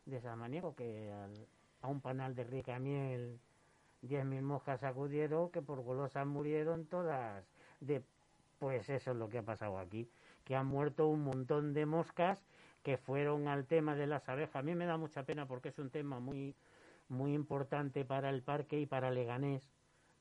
de 0.04 0.20
Samaniego, 0.20 0.74
que 0.76 1.10
al- 1.10 1.48
a 1.80 1.88
un 1.88 2.00
panal 2.00 2.34
de 2.36 2.44
rica 2.44 2.78
miel 2.78 3.40
diez 4.02 4.24
mil 4.24 4.42
moscas 4.42 4.82
acudieron 4.84 5.50
que 5.50 5.62
por 5.62 5.80
golosas 5.80 6.26
murieron 6.26 6.84
todas 6.86 7.44
de 7.80 8.02
pues 8.58 8.88
eso 8.88 9.10
es 9.10 9.16
lo 9.16 9.28
que 9.28 9.38
ha 9.38 9.42
pasado 9.42 9.78
aquí, 9.78 10.08
que 10.44 10.54
han 10.54 10.66
muerto 10.66 11.08
un 11.08 11.24
montón 11.24 11.72
de 11.72 11.84
moscas 11.86 12.44
que 12.84 12.96
fueron 12.96 13.48
al 13.48 13.66
tema 13.66 13.96
de 13.96 14.06
las 14.06 14.28
abejas. 14.28 14.54
A 14.56 14.62
mí 14.62 14.74
me 14.76 14.86
da 14.86 14.96
mucha 14.96 15.24
pena 15.24 15.46
porque 15.46 15.70
es 15.70 15.78
un 15.78 15.90
tema 15.90 16.20
muy 16.20 16.54
muy 17.08 17.34
importante 17.34 18.04
para 18.04 18.30
el 18.30 18.42
parque 18.42 18.78
y 18.78 18.86
para 18.86 19.10
Leganés. 19.10 19.68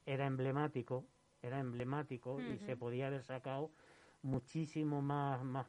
Era 0.05 0.25
emblemático, 0.25 1.05
era 1.43 1.59
emblemático 1.59 2.39
y 2.41 2.57
se 2.65 2.75
podía 2.75 3.07
haber 3.07 3.23
sacado 3.23 3.69
muchísimo 4.23 5.01
más, 5.01 5.43
más 5.43 5.67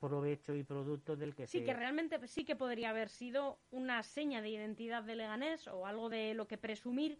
provecho 0.00 0.54
y 0.54 0.62
producto 0.64 1.16
del 1.16 1.34
que 1.34 1.46
Sí, 1.46 1.64
que 1.64 1.72
realmente 1.72 2.26
sí 2.26 2.44
que 2.44 2.56
podría 2.56 2.90
haber 2.90 3.08
sido 3.08 3.58
una 3.70 4.02
seña 4.02 4.42
de 4.42 4.50
identidad 4.50 5.02
de 5.02 5.16
Leganés 5.16 5.66
o 5.68 5.86
algo 5.86 6.08
de 6.08 6.34
lo 6.34 6.46
que 6.46 6.58
presumir 6.58 7.18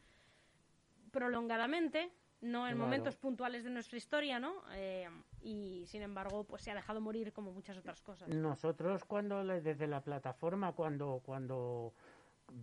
prolongadamente, 1.11 2.11
no 2.43 2.67
en 2.67 2.75
Claro. 2.75 2.79
momentos 2.79 3.17
puntuales 3.17 3.65
de 3.65 3.71
nuestra 3.71 3.97
historia, 3.97 4.39
¿no? 4.41 4.63
Eh, 4.73 5.09
y 5.41 5.85
sin 5.87 6.03
embargo, 6.03 6.45
pues 6.45 6.63
se 6.63 6.71
ha 6.73 6.75
dejado 6.75 7.01
morir 7.01 7.33
como 7.33 7.53
muchas 7.53 7.79
otras 7.79 8.01
cosas. 8.03 8.29
Nosotros 8.29 9.05
cuando 9.05 9.43
le- 9.45 9.61
desde 9.61 9.87
la 9.87 10.03
plataforma 10.03 10.73
cuando 10.73 11.23
cuando 11.25 11.95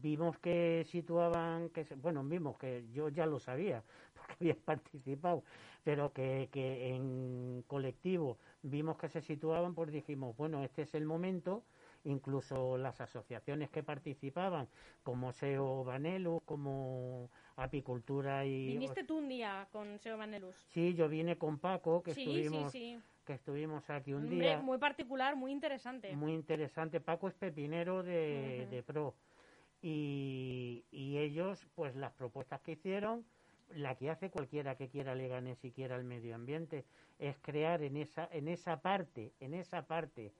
vimos 0.02 0.38
que 0.40 0.84
situaban 0.88 1.70
que 1.70 1.84
bueno 1.96 2.24
vimos 2.24 2.58
que 2.58 2.86
yo 2.94 3.10
ya 3.10 3.26
lo 3.26 3.40
sabía 3.40 3.84
porque 4.16 4.34
había 4.40 4.56
participado 4.56 5.44
pero 5.84 6.14
que, 6.14 6.50
que 6.52 6.96
en 6.96 7.64
colectivo 7.68 8.38
vimos 8.62 8.98
que 8.98 9.10
se 9.10 9.22
situaban 9.22 9.74
pues 9.76 9.92
dijimos 9.92 10.36
bueno 10.38 10.64
este 10.64 10.84
es 10.84 10.94
el 10.96 11.06
momento 11.06 11.64
incluso 12.04 12.78
las 12.78 13.00
asociaciones 13.02 13.70
que 13.70 13.84
participaban 13.84 14.68
como 15.04 15.32
SEO 15.34 15.84
Vanelus 15.84 16.42
como 16.46 17.30
apicultura 17.58 18.46
y 18.46 18.68
Viniste 18.68 19.04
tú 19.04 19.18
un 19.18 19.28
día 19.30 19.68
con 19.72 20.00
Seo 20.00 20.18
Vanelus. 20.18 20.56
sí 20.74 20.94
yo 20.96 21.08
vine 21.10 21.38
con 21.38 21.60
Paco 21.60 22.02
que 22.02 22.14
Sí, 22.14 22.22
estuvimos 22.22 22.72
sí, 22.72 22.96
sí. 22.98 23.02
que 23.26 23.34
estuvimos 23.34 23.88
aquí 23.90 24.14
un 24.14 24.30
día 24.30 24.60
muy 24.62 24.78
particular, 24.80 25.36
muy 25.36 25.52
interesante. 25.52 26.16
muy 26.16 26.34
interesante. 26.34 27.00
Paco 27.00 27.28
es 27.28 27.36
pepinero 27.36 28.02
de, 28.04 28.68
de 28.72 28.82
Pro. 28.84 29.14
Y, 29.82 30.84
y 30.92 31.18
ellos, 31.18 31.66
pues 31.76 31.96
las 31.96 32.12
propuestas 32.14 32.62
que 32.62 32.74
hicieron, 32.74 33.26
la 33.76 33.96
que 33.96 34.10
hace 34.10 34.30
cualquiera 34.30 34.76
que 34.76 34.90
quiera 34.90 35.16
Leganés 35.16 35.64
y 35.64 35.72
quiera 35.72 35.96
el 35.96 36.04
medio 36.04 36.36
ambiente, 36.36 36.86
es 37.20 37.36
crear 37.42 37.82
en 37.82 37.98
esa, 37.98 38.28
en 38.32 38.48
esa 38.48 38.82
parte, 38.82 39.32
en 39.40 39.54
esa 39.54 39.88
parte 39.88 40.34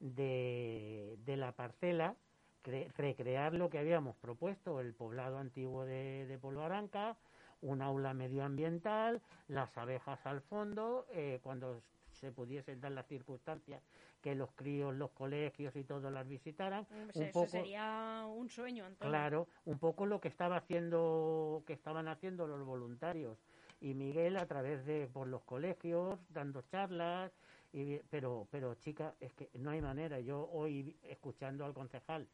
de, 0.00 1.16
de 1.24 1.36
la 1.36 1.52
parcela, 1.52 2.16
cre- 2.64 2.90
recrear 2.96 3.54
lo 3.54 3.68
que 3.70 3.78
habíamos 3.78 4.16
propuesto, 4.16 4.80
el 4.80 4.94
poblado 4.94 5.38
antiguo 5.38 5.84
de, 5.84 6.26
de 6.26 6.38
Polvaranca, 6.38 7.16
un 7.60 7.82
aula 7.82 8.14
medioambiental, 8.14 9.20
las 9.48 9.76
abejas 9.76 10.24
al 10.26 10.40
fondo, 10.40 11.06
eh, 11.12 11.40
cuando 11.42 11.82
se 12.18 12.32
pudiesen 12.32 12.80
dar 12.80 12.92
las 12.92 13.06
circunstancias 13.06 13.82
que 14.20 14.34
los 14.34 14.50
críos, 14.52 14.94
los 14.94 15.10
colegios 15.10 15.74
y 15.76 15.84
todos 15.84 16.12
las 16.12 16.26
visitaran, 16.28 16.86
Pues 16.88 17.16
un 17.16 17.22
eso 17.26 17.32
poco, 17.32 17.48
sería 17.48 18.26
un 18.26 18.48
sueño, 18.50 18.84
Antonio. 18.84 19.10
claro, 19.10 19.48
un 19.64 19.78
poco 19.78 20.06
lo 20.06 20.20
que 20.20 20.28
estaba 20.28 20.56
haciendo, 20.56 21.62
que 21.66 21.72
estaban 21.72 22.08
haciendo 22.08 22.46
los 22.46 22.64
voluntarios 22.66 23.38
y 23.80 23.94
Miguel 23.94 24.36
a 24.36 24.46
través 24.46 24.84
de 24.86 25.06
por 25.06 25.28
los 25.28 25.42
colegios 25.42 26.18
dando 26.30 26.62
charlas, 26.62 27.32
y, 27.72 27.98
pero, 28.10 28.46
pero 28.50 28.74
chica, 28.74 29.14
es 29.20 29.32
que 29.34 29.50
no 29.54 29.70
hay 29.70 29.80
manera. 29.80 30.20
Yo 30.20 30.48
hoy 30.52 30.96
escuchando 31.02 31.64
al 31.64 31.74
concejal 31.74 32.26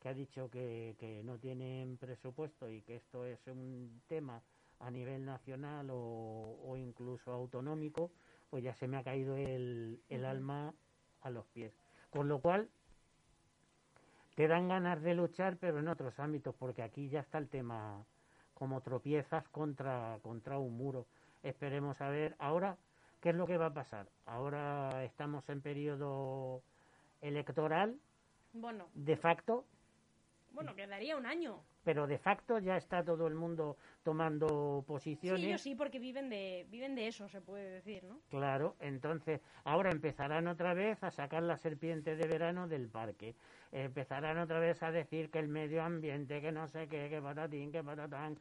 que 0.00 0.08
ha 0.08 0.14
dicho 0.14 0.50
que, 0.50 0.96
que 0.98 1.22
no 1.22 1.38
tienen 1.38 1.96
presupuesto 1.96 2.68
y 2.68 2.82
que 2.82 2.96
esto 2.96 3.24
es 3.24 3.46
un 3.46 4.02
tema 4.08 4.42
a 4.80 4.90
nivel 4.90 5.24
nacional 5.24 5.90
o, 5.90 6.58
o 6.64 6.76
incluso 6.76 7.32
autonómico, 7.32 8.10
pues 8.52 8.62
ya 8.62 8.74
se 8.74 8.86
me 8.86 8.98
ha 8.98 9.02
caído 9.02 9.34
el, 9.38 9.98
el 10.10 10.26
alma 10.26 10.74
a 11.22 11.30
los 11.30 11.46
pies. 11.46 11.72
Con 12.10 12.28
lo 12.28 12.38
cual, 12.38 12.68
te 14.34 14.46
dan 14.46 14.68
ganas 14.68 15.00
de 15.00 15.14
luchar, 15.14 15.56
pero 15.56 15.78
en 15.78 15.88
otros 15.88 16.20
ámbitos, 16.20 16.54
porque 16.56 16.82
aquí 16.82 17.08
ya 17.08 17.20
está 17.20 17.38
el 17.38 17.48
tema 17.48 18.04
como 18.52 18.82
tropiezas 18.82 19.48
contra, 19.48 20.18
contra 20.22 20.58
un 20.58 20.76
muro. 20.76 21.06
Esperemos 21.42 21.98
a 22.02 22.10
ver 22.10 22.36
ahora 22.38 22.76
qué 23.22 23.30
es 23.30 23.36
lo 23.36 23.46
que 23.46 23.56
va 23.56 23.68
a 23.68 23.74
pasar. 23.74 24.06
Ahora 24.26 25.02
estamos 25.02 25.48
en 25.48 25.62
periodo 25.62 26.60
electoral, 27.22 27.96
Bueno, 28.52 28.90
de 28.92 29.16
facto, 29.16 29.64
bueno, 30.52 30.76
quedaría 30.76 31.16
un 31.16 31.24
año. 31.24 31.64
Pero 31.84 32.06
de 32.06 32.18
facto 32.18 32.58
ya 32.58 32.76
está 32.76 33.04
todo 33.04 33.26
el 33.26 33.34
mundo 33.34 33.76
tomando 34.02 34.84
posiciones. 34.86 35.40
Sí, 35.40 35.48
ellos 35.48 35.60
sí, 35.60 35.74
porque 35.74 35.98
viven 35.98 36.28
de, 36.28 36.66
viven 36.70 36.94
de 36.94 37.08
eso, 37.08 37.28
se 37.28 37.40
puede 37.40 37.68
decir, 37.70 38.04
¿no? 38.04 38.20
Claro, 38.30 38.76
entonces 38.80 39.40
ahora 39.64 39.90
empezarán 39.90 40.46
otra 40.46 40.74
vez 40.74 41.02
a 41.02 41.10
sacar 41.10 41.42
la 41.42 41.56
serpiente 41.56 42.16
de 42.16 42.26
verano 42.26 42.68
del 42.68 42.88
parque. 42.88 43.34
Empezarán 43.72 44.38
otra 44.38 44.60
vez 44.60 44.82
a 44.82 44.90
decir 44.90 45.30
que 45.30 45.38
el 45.38 45.48
medio 45.48 45.82
ambiente, 45.82 46.40
que 46.40 46.52
no 46.52 46.68
sé 46.68 46.88
qué, 46.88 47.08
que 47.08 47.20
patatín, 47.20 47.72
que 47.72 47.82
patatán. 47.82 48.38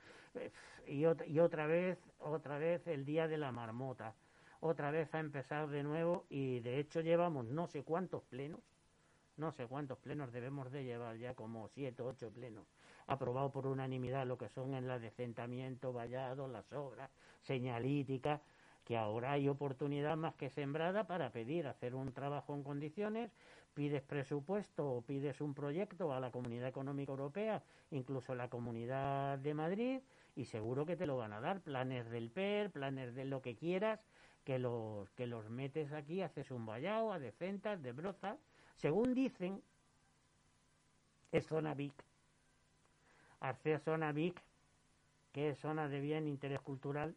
Y, 0.88 1.04
y 1.28 1.40
otra 1.40 1.68
vez, 1.68 1.98
otra 2.20 2.58
vez 2.58 2.86
el 2.88 3.06
día 3.06 3.28
de 3.28 3.38
la 3.38 3.52
marmota. 3.52 4.14
Otra 4.60 4.92
vez 4.92 5.14
a 5.16 5.20
empezar 5.20 5.68
de 5.70 5.82
nuevo 5.82 6.26
y 6.30 6.60
de 6.60 6.80
hecho 6.80 7.02
llevamos 7.02 7.46
no 7.46 7.66
sé 7.66 7.84
cuántos 7.84 8.24
plenos. 8.24 8.60
No 9.38 9.52
sé 9.52 9.66
cuántos 9.66 9.98
plenos 9.98 10.32
debemos 10.32 10.72
de 10.72 10.84
llevar 10.84 11.18
ya, 11.18 11.34
como 11.34 11.68
siete, 11.70 12.04
ocho 12.04 12.30
plenos. 12.30 12.68
Aprobado 13.08 13.52
por 13.52 13.68
unanimidad 13.68 14.26
lo 14.26 14.38
que 14.38 14.50
son 14.50 14.74
el 14.74 14.90
adecentamiento, 14.90 15.94
vallado, 15.94 16.48
las 16.48 16.72
obras, 16.74 17.10
señalíticas, 17.42 18.42
que 18.84 18.98
ahora 18.98 19.34
hay 19.34 19.48
oportunidad 19.48 20.18
más 20.18 20.36
que 20.36 20.50
sembrada 20.50 21.06
para 21.06 21.32
pedir 21.32 21.68
hacer 21.68 21.96
un 21.96 22.12
trabajo 22.14 22.54
en 22.56 22.64
condiciones, 22.64 23.32
pides 23.74 24.02
presupuesto 24.02 24.90
o 24.90 25.02
pides 25.02 25.40
un 25.42 25.54
proyecto 25.54 26.14
a 26.14 26.20
la 26.20 26.32
Comunidad 26.32 26.70
Económica 26.70 27.12
Europea, 27.12 27.64
incluso 27.92 28.36
la 28.36 28.50
Comunidad 28.50 29.38
de 29.40 29.54
Madrid, 29.54 30.02
y 30.36 30.46
seguro 30.46 30.86
que 30.86 30.96
te 30.96 31.06
lo 31.06 31.18
van 31.18 31.34
a 31.34 31.42
dar, 31.42 31.62
planes 31.62 32.10
del 32.10 32.32
PER, 32.32 32.72
planes 32.72 33.14
de 33.16 33.26
lo 33.26 33.42
que 33.42 33.56
quieras, 33.56 34.00
que 34.44 34.60
los, 34.60 35.10
que 35.12 35.28
los 35.28 35.50
metes 35.50 35.94
aquí, 35.94 36.22
haces 36.22 36.52
un 36.52 36.66
vallado, 36.66 37.14
a 37.14 37.20
decentas, 37.20 37.82
de 37.82 37.92
broza, 37.92 38.38
según 38.76 39.14
dicen, 39.14 39.62
es 41.32 41.46
zona 41.46 41.74
VIC. 41.74 42.11
Arcea 43.42 43.80
zona 43.80 44.12
VIC, 44.12 44.42
que 45.34 45.50
es 45.50 45.60
zona 45.60 45.90
de 45.90 46.00
bien 46.00 46.28
interés 46.28 46.62
cultural, 46.62 47.16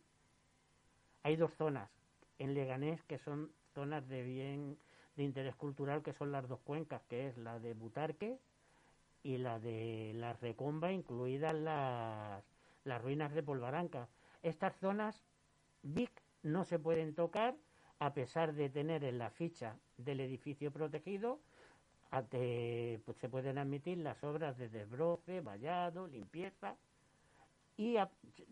hay 1.23 1.37
dos 1.37 1.53
zonas 1.55 1.91
en 2.39 2.55
Leganés 2.55 3.03
que 3.05 3.19
son 3.19 3.51
zonas 3.75 4.07
de 4.09 4.23
bien 4.23 4.77
de 5.17 5.23
interés 5.23 5.55
cultural, 5.55 6.03
que 6.03 6.13
son 6.13 6.33
las 6.33 6.49
dos 6.49 6.61
cuencas, 6.61 7.03
que 7.09 7.29
es 7.29 7.37
la 7.39 7.61
de 7.61 7.75
Butarque 7.75 8.39
y 9.23 9.39
la 9.39 9.61
de 9.61 10.13
la 10.15 10.33
Recomba, 10.33 10.93
incluidas 10.93 11.55
las, 11.55 12.43
las 12.85 13.03
ruinas 13.03 13.33
de 13.33 13.43
Polvaranca. 13.43 14.09
Estas 14.43 14.75
zonas 14.77 15.23
VIC 15.83 16.11
no 16.43 16.65
se 16.65 16.79
pueden 16.79 17.15
tocar 17.15 17.55
a 17.99 18.13
pesar 18.13 18.55
de 18.55 18.69
tener 18.69 19.05
en 19.05 19.19
la 19.19 19.31
ficha 19.31 19.77
del 19.99 20.21
edificio 20.21 20.73
protegido 20.73 21.41
pues 22.23 23.17
se 23.19 23.29
pueden 23.29 23.59
admitir 23.59 23.99
las 23.99 24.23
obras 24.23 24.57
de 24.57 24.69
desbroce, 24.69 25.41
vallado, 25.41 26.07
limpieza 26.07 26.77
y 27.77 27.97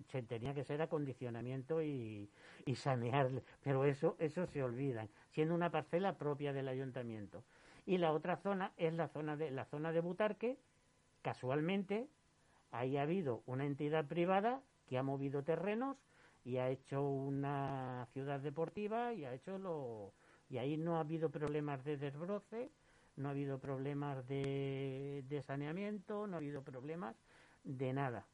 se 0.09 0.23
tenía 0.23 0.53
que 0.53 0.65
ser 0.65 0.83
acondicionamiento 0.83 1.81
y, 1.81 2.29
y, 2.67 2.75
sanear, 2.75 3.31
pero 3.63 3.85
eso 3.85 4.17
eso 4.19 4.47
se 4.47 4.63
olvidan, 4.63 5.09
siendo 5.31 5.55
una 5.55 5.71
parcela 5.71 6.19
propia 6.19 6.53
del 6.53 6.69
ayuntamiento. 6.69 7.45
Y 7.87 7.99
la 7.99 8.13
otra 8.13 8.37
zona 8.37 8.73
es 8.77 8.93
la 8.95 9.09
zona 9.09 9.37
de 9.37 9.51
la 9.51 9.65
zona 9.67 9.93
de 9.93 10.01
Butarque, 10.01 10.59
casualmente 11.23 12.09
ahí 12.73 12.97
ha 12.97 13.03
habido 13.03 13.43
una 13.47 13.65
entidad 13.65 14.07
privada 14.07 14.61
que 14.87 14.99
ha 14.99 15.03
movido 15.03 15.45
terrenos 15.45 15.97
y 16.45 16.57
ha 16.57 16.69
hecho 16.69 17.03
una 17.03 18.09
ciudad 18.13 18.41
deportiva 18.41 19.15
y 19.15 19.25
ha 19.25 19.33
hecho 19.33 19.59
lo 19.59 20.13
y 20.51 20.59
ahí 20.59 20.77
no 20.77 20.97
ha 20.97 21.01
habido 21.01 21.31
problemas 21.31 21.83
de 21.83 21.97
desbroce, 21.97 22.71
no 23.17 23.29
ha 23.29 23.33
habido 23.33 23.59
problemas 23.59 24.27
de, 24.29 25.43
saneamiento, 25.47 26.27
no 26.27 26.35
ha 26.35 26.39
habido 26.39 26.63
problemas 26.63 27.17
de 27.65 27.93
nada. 27.93 28.27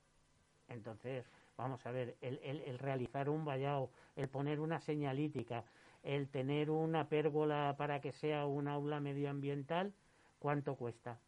Entonces, 0.68 1.26
vamos 1.56 1.85
a 1.87 1.90
ver, 1.90 2.16
el, 2.20 2.38
el, 2.42 2.78
realizar 2.78 3.28
un 3.28 3.44
vallado, 3.44 3.90
el 4.16 4.28
poner 4.28 4.61
una 4.61 4.80
señalítica, 4.80 5.64
el 6.02 6.28
tener 6.28 6.70
una 6.70 7.08
pérgola 7.08 7.75
para 7.78 8.00
que 8.00 8.12
sea 8.12 8.47
un 8.47 8.68
aula 8.68 9.00
medioambiental, 9.00 9.92
¿cuánto 10.38 10.76
cuesta? 10.76 11.18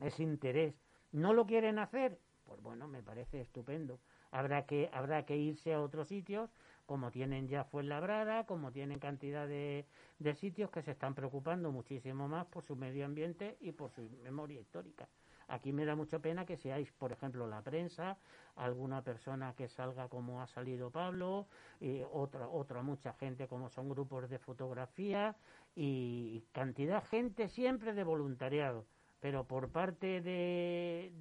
Es 0.00 0.18
interés. 0.20 0.74
¿No 1.12 1.32
lo 1.32 1.46
quieren 1.46 1.78
hacer? 1.78 2.18
Pues 2.44 2.62
bueno, 2.62 2.88
me 2.88 3.02
parece 3.02 3.40
estupendo. 3.40 4.00
Habrá 4.30 4.66
que, 4.66 4.90
habrá 4.92 5.24
que 5.24 5.36
irse 5.36 5.74
a 5.74 5.80
otros 5.80 6.08
sitios, 6.08 6.50
como 6.88 7.10
tienen 7.10 7.48
ya 7.48 7.64
Fuenlabrada, 7.64 8.46
como 8.46 8.72
tienen 8.72 8.98
cantidad 8.98 9.46
de, 9.46 9.84
de 10.18 10.34
sitios 10.34 10.70
que 10.70 10.80
se 10.80 10.92
están 10.92 11.14
preocupando 11.14 11.70
muchísimo 11.70 12.28
más 12.28 12.46
por 12.46 12.64
su 12.64 12.76
medio 12.76 13.04
ambiente 13.04 13.58
y 13.60 13.72
por 13.72 13.90
su 13.90 14.08
memoria 14.22 14.58
histórica. 14.58 15.06
Aquí 15.48 15.70
me 15.70 15.84
da 15.84 15.94
mucha 15.94 16.18
pena 16.18 16.46
que 16.46 16.56
seáis, 16.56 16.90
por 16.92 17.12
ejemplo, 17.12 17.46
la 17.46 17.60
prensa, 17.60 18.16
alguna 18.56 19.02
persona 19.02 19.52
que 19.54 19.68
salga 19.68 20.08
como 20.08 20.40
ha 20.40 20.46
salido 20.46 20.90
Pablo, 20.90 21.46
y 21.78 22.00
otra, 22.10 22.48
otra 22.48 22.82
mucha 22.82 23.12
gente 23.12 23.48
como 23.48 23.68
son 23.68 23.90
grupos 23.90 24.30
de 24.30 24.38
fotografía 24.38 25.36
y 25.76 26.42
cantidad 26.52 27.04
gente 27.04 27.50
siempre 27.50 27.92
de 27.92 28.02
voluntariado, 28.02 28.86
pero 29.20 29.44
por 29.44 29.68
parte 29.68 30.22
de, 30.22 31.12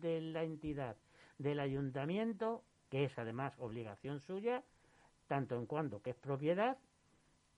de 0.00 0.20
la 0.22 0.42
entidad, 0.42 0.96
del 1.38 1.60
ayuntamiento, 1.60 2.64
que 2.96 3.04
es 3.04 3.18
además 3.18 3.52
obligación 3.58 4.20
suya, 4.20 4.62
tanto 5.26 5.58
en 5.58 5.66
cuanto 5.66 6.00
que 6.00 6.08
es 6.08 6.16
propiedad, 6.16 6.78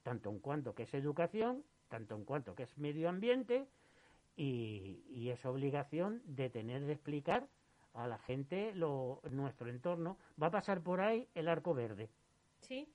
tanto 0.03 0.31
en 0.31 0.41
cuanto 0.41 0.75
que 0.75 0.83
es 0.83 0.93
educación, 0.95 1.63
tanto 1.89 2.17
en 2.17 2.25
cuanto 2.25 2.57
que 2.57 2.65
es 2.65 2.77
medio 2.77 3.09
ambiente, 3.09 3.69
y, 4.37 5.05
y 5.09 5.29
es 5.31 5.47
obligación 5.47 6.23
de 6.25 6.51
tener 6.51 6.83
de 6.83 6.95
explicar 6.95 7.47
a 7.95 8.09
la 8.09 8.19
gente 8.19 8.75
lo, 8.75 9.21
nuestro 9.31 9.69
entorno. 9.69 10.19
Va 10.43 10.49
a 10.49 10.51
pasar 10.51 10.81
por 10.81 11.01
ahí 11.01 11.29
el 11.37 11.47
arco 11.47 11.73
verde. 11.73 12.11
Sí. 12.59 12.89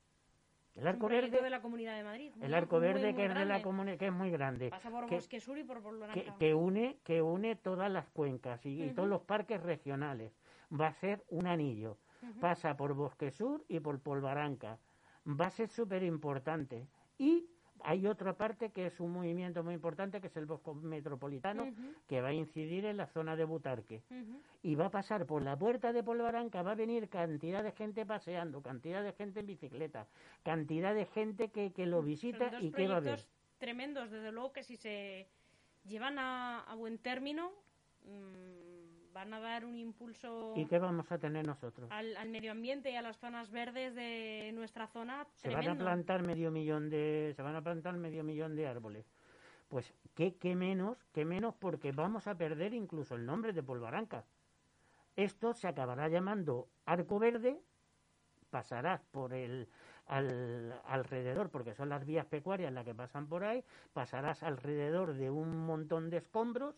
El 0.75 0.85
arco 0.85 1.07
verde 1.07 1.41
de 1.41 1.49
la 1.49 1.61
Comunidad 1.61 1.95
de 1.95 2.03
Madrid. 2.03 2.33
El 2.41 2.53
arco 2.53 2.81
verde 2.81 3.15
que 3.15 3.25
es 3.25 3.33
de 3.33 3.45
la 3.45 3.61
que 3.97 4.07
es 4.07 4.13
muy 4.13 4.31
grande. 4.31 4.69
Pasa 4.69 4.89
por 4.89 5.09
Bosque 5.09 5.39
Sur 5.39 5.57
y 5.57 5.63
por 5.63 5.81
que, 6.13 6.29
que, 6.37 6.53
une 6.53 6.97
que 7.05 7.21
une 7.21 7.55
todas 7.55 7.89
las 7.89 8.09
cuencas 8.09 8.65
y, 8.65 8.89
todos 8.89 9.07
los 9.07 9.21
parques 9.21 9.63
regionales. 9.63 10.33
Va 10.77 10.87
a 10.87 10.93
ser 10.95 11.23
un 11.29 11.47
anillo. 11.47 11.97
Pasa 12.39 12.75
por 12.75 12.93
Bosque 12.93 13.31
Sur 13.31 13.63
y 13.67 13.79
por 13.79 13.99
Polvaranca. 13.99 14.79
Va 15.27 15.47
a 15.47 15.49
ser 15.49 15.69
súper 15.69 16.03
importante. 16.03 16.87
Y 17.17 17.47
hay 17.83 18.07
otra 18.07 18.33
parte 18.33 18.71
que 18.71 18.85
es 18.85 18.99
un 18.99 19.11
movimiento 19.11 19.63
muy 19.63 19.73
importante, 19.73 20.21
que 20.21 20.27
es 20.27 20.37
el 20.37 20.45
Bosco 20.45 20.73
Metropolitano, 20.73 21.73
que 22.07 22.21
va 22.21 22.29
a 22.29 22.33
incidir 22.33 22.85
en 22.85 22.97
la 22.97 23.07
zona 23.07 23.35
de 23.35 23.43
Butarque. 23.43 24.03
Y 24.61 24.75
va 24.75 24.85
a 24.85 24.91
pasar 24.91 25.25
por 25.25 25.41
la 25.41 25.57
puerta 25.57 25.91
de 25.91 26.03
Polvaranca, 26.03 26.61
va 26.61 26.71
a 26.71 26.75
venir 26.75 27.09
cantidad 27.09 27.63
de 27.63 27.71
gente 27.71 28.05
paseando, 28.05 28.61
cantidad 28.61 29.03
de 29.03 29.11
gente 29.13 29.41
en 29.41 29.47
bicicleta, 29.47 30.07
cantidad 30.43 30.95
de 30.95 31.05
gente 31.05 31.49
que, 31.49 31.73
que 31.73 31.85
lo 31.85 32.01
visita 32.01 32.51
y 32.61 32.71
que 32.71 32.87
va 32.87 32.97
a 32.97 33.01
ver. 33.01 33.19
tremendos, 33.57 34.09
desde 34.09 34.31
luego 34.31 34.53
que 34.53 34.63
si 34.63 34.77
se 34.77 35.27
llevan 35.85 36.17
a, 36.19 36.73
buen 36.77 36.97
término... 36.97 37.51
Mm, 38.05 38.72
van 39.13 39.33
a 39.33 39.39
dar 39.39 39.65
un 39.65 39.77
impulso. 39.77 40.53
¿Y 40.55 40.65
qué 40.65 40.79
vamos 40.79 41.11
a 41.11 41.17
tener 41.17 41.45
nosotros? 41.45 41.89
Al, 41.91 42.29
medio 42.29 42.51
ambiente 42.51 42.91
y 42.91 42.95
a 42.95 43.01
las 43.01 43.17
zonas 43.17 43.51
verdes 43.51 43.95
de 43.95 44.51
nuestra 44.53 44.87
zona. 44.87 45.27
Se 45.35 45.49
van 45.49 45.67
a 45.69 45.77
plantar 45.77 46.23
medio 46.23 46.51
millón 46.51 46.89
de, 46.89 47.33
se 47.35 47.41
van 47.41 47.55
a 47.55 47.61
plantar 47.61 47.95
medio 47.95 48.23
millón 48.23 48.55
de 48.55 48.67
árboles. 48.67 49.05
Pues 49.69 49.93
qué, 50.15 50.35
qué 50.35 50.55
menos, 50.55 50.97
qué 51.13 51.25
menos 51.25 51.55
porque 51.55 51.91
vamos 51.91 52.27
a 52.27 52.35
perder 52.35 52.73
incluso 52.73 53.15
el 53.15 53.25
nombre 53.25 53.53
de 53.53 53.63
Polvaranca. 53.63 54.25
Esto 55.15 55.53
se 55.53 55.67
acabará 55.67 56.07
llamando 56.09 56.67
Arco 56.85 57.19
Verde, 57.19 57.59
pasarás 58.49 59.01
por 59.11 59.33
el 59.33 59.67
al, 60.07 60.81
alrededor, 60.85 61.49
porque 61.49 61.73
son 61.73 61.89
las 61.89 62.05
vías 62.05 62.25
pecuarias 62.25 62.71
las 62.73 62.85
que 62.85 62.95
pasan 62.95 63.27
por 63.27 63.43
ahí, 63.43 63.63
pasarás 63.93 64.43
alrededor 64.43 65.13
de 65.13 65.29
un 65.29 65.65
montón 65.65 66.09
de 66.09 66.17
escombros 66.17 66.75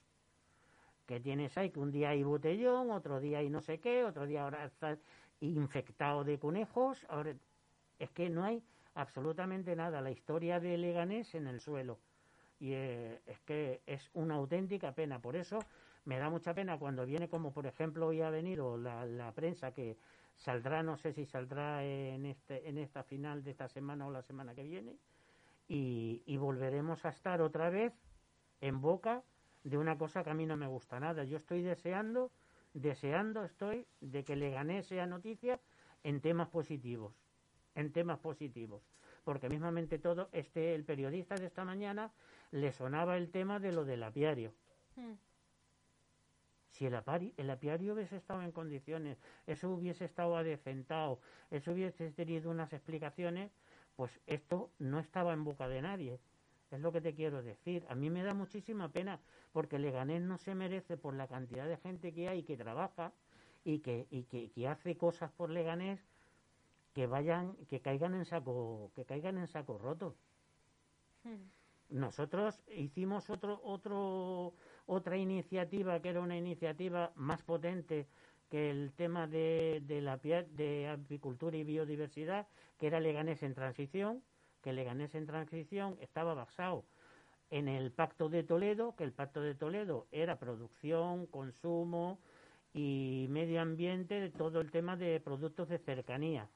que 1.06 1.20
tienes 1.20 1.58
ahí, 1.58 1.70
que 1.70 1.80
un 1.80 1.92
día 1.92 2.10
hay 2.10 2.24
botellón, 2.24 2.92
otro 2.92 3.20
día 3.20 3.40
hay 3.40 3.50
no 3.50 3.62
sé 3.62 3.80
qué, 3.80 4.04
otro 4.04 4.26
día 4.26 4.44
ahora 4.44 4.66
está 4.66 4.98
infectado 5.40 6.24
de 6.24 6.40
conejos, 6.40 7.06
ahora 7.10 7.36
es 8.00 8.10
que 8.12 8.30
no 8.30 8.44
hay 8.44 8.64
absolutamente 8.96 9.76
nada, 9.76 10.02
la 10.02 10.12
historia 10.12 10.60
de 10.60 10.78
Leganés 10.78 11.36
en 11.36 11.48
el 11.48 11.60
suelo. 11.60 12.00
Y 12.60 12.74
eh, 12.74 13.22
es 13.26 13.40
que 13.42 13.82
es 13.86 14.10
una 14.14 14.36
auténtica 14.36 14.94
pena, 14.94 15.20
por 15.20 15.36
eso 15.36 15.60
me 16.06 16.18
da 16.18 16.30
mucha 16.30 16.54
pena 16.54 16.78
cuando 16.78 17.06
viene 17.06 17.28
como 17.28 17.52
por 17.52 17.66
ejemplo 17.66 18.08
hoy 18.08 18.22
ha 18.22 18.30
venido 18.30 18.78
la, 18.78 19.06
la 19.06 19.32
prensa 19.34 19.72
que 19.72 19.98
saldrá, 20.36 20.84
no 20.84 20.98
sé 20.98 21.14
si 21.14 21.26
saldrá 21.26 21.84
en, 21.84 22.26
este, 22.26 22.68
en 22.68 22.78
esta 22.78 23.04
final 23.04 23.44
de 23.44 23.52
esta 23.52 23.68
semana 23.68 24.08
o 24.08 24.12
la 24.12 24.22
semana 24.22 24.56
que 24.56 24.64
viene, 24.64 24.96
y 25.68 26.38
volveremos 26.38 27.06
a 27.06 27.10
estar 27.10 27.42
otra 27.42 27.70
vez 27.72 27.92
en 28.62 28.82
boca 28.82 29.24
de 29.66 29.80
una 29.80 29.98
cosa 29.98 30.24
que 30.24 30.30
a 30.30 30.36
mí 30.36 30.46
no 30.46 30.56
me 30.56 30.68
gusta 30.68 31.00
nada. 31.00 31.24
Yo 31.24 31.38
estoy 31.38 31.64
deseando, 31.64 32.32
deseando 32.74 33.44
estoy 33.44 33.88
de 34.00 34.24
que 34.24 34.36
le 34.36 34.52
gané 34.52 34.84
sea 34.84 35.08
noticia 35.08 35.60
en 36.04 36.22
temas 36.22 36.50
positivos, 36.50 37.14
en 37.74 37.92
temas 37.92 38.20
positivos. 38.20 38.84
Porque 39.24 39.50
mismamente 39.50 39.98
todo, 39.98 40.30
este, 40.32 40.76
el 40.76 40.86
periodista 40.86 41.34
de 41.34 41.48
esta 41.48 41.66
mañana 41.66 42.12
le 42.52 42.72
sonaba 42.72 43.18
el 43.18 43.32
tema 43.32 43.60
de 43.60 43.72
lo 43.72 43.86
del 43.86 44.04
apiario. 44.04 44.54
Hmm. 44.96 45.14
Si 46.70 46.86
el, 46.86 47.02
el 47.38 47.50
apiario 47.50 47.96
hubiese 47.96 48.18
estado 48.18 48.44
en 48.44 48.52
condiciones, 48.52 49.18
eso 49.48 49.72
hubiese 49.72 50.06
estado 50.06 50.38
adecentado, 50.38 51.20
eso 51.50 51.72
hubiese 51.72 52.12
tenido 52.12 52.52
unas 52.52 52.72
explicaciones, 52.72 53.52
pues 53.96 54.12
esto 54.28 54.70
no 54.78 55.00
estaba 55.00 55.34
en 55.34 55.44
boca 55.44 55.68
de 55.68 55.82
nadie. 55.82 56.20
Es 56.72 56.80
lo 56.80 56.92
que 56.92 57.02
te 57.02 57.14
quiero 57.14 57.42
decir. 57.44 57.86
A 57.90 57.96
mí 57.96 58.10
me 58.10 58.24
da 58.24 58.34
muchísima 58.34 58.90
pena 58.90 59.20
porque 59.54 59.80
Leganés 59.80 60.22
no 60.22 60.38
se 60.38 60.56
merece 60.56 60.98
por 60.98 61.14
la 61.14 61.28
cantidad 61.28 61.68
de 61.68 61.78
gente 61.78 62.14
que 62.14 62.28
hay 62.28 62.44
que 62.44 62.58
trabaja 62.58 63.14
y 63.64 63.80
que, 63.80 64.08
y 64.10 64.24
que, 64.24 64.68
hace 64.68 64.98
cosas 64.98 65.32
por 65.32 65.50
Leganés 65.50 66.00
que 66.94 67.08
vayan, 67.08 67.56
que 67.68 67.82
caigan 67.82 68.14
en 68.16 68.26
saco, 68.26 68.92
que 68.96 69.06
caigan 69.06 69.38
en 69.38 69.48
saco 69.48 69.78
roto. 69.78 70.16
Hmm. 71.24 71.50
nosotros 71.90 72.62
hicimos 72.68 73.32
otro, 73.32 73.60
otro, 73.64 74.54
otra 74.86 75.18
iniciativa 75.18 76.00
que 76.00 76.10
era 76.10 76.22
una 76.22 76.38
iniciativa 76.38 77.12
más 77.16 77.42
potente 77.42 78.08
que 78.50 78.70
el 78.70 78.94
tema 78.94 79.26
de, 79.26 79.82
de 79.86 80.02
la 80.02 80.18
de 80.18 80.88
apicultura 80.88 81.58
y 81.58 81.64
biodiversidad, 81.64 82.48
que 82.78 82.88
era 82.88 83.00
Leganés 83.00 83.42
en 83.42 83.56
transición, 83.56 84.22
que 84.66 84.74
Leganés 84.74 85.14
en 85.14 85.28
transición 85.28 85.96
estaba 86.02 86.34
basado 86.34 86.84
en 87.52 87.68
el 87.68 87.92
Pacto 87.92 88.30
de 88.30 88.42
Toledo, 88.42 88.96
que 88.96 89.04
el 89.04 89.12
Pacto 89.12 89.40
de 89.40 89.54
Toledo 89.54 90.08
era 90.12 90.40
producción, 90.40 91.28
consumo 91.28 92.18
y 92.74 93.28
medio 93.30 93.62
ambiente, 93.62 94.32
todo 94.32 94.62
el 94.62 94.72
tema 94.72 94.98
de 94.98 95.20
productos 95.20 95.70
de 95.70 95.78
cercanía. 95.78 96.50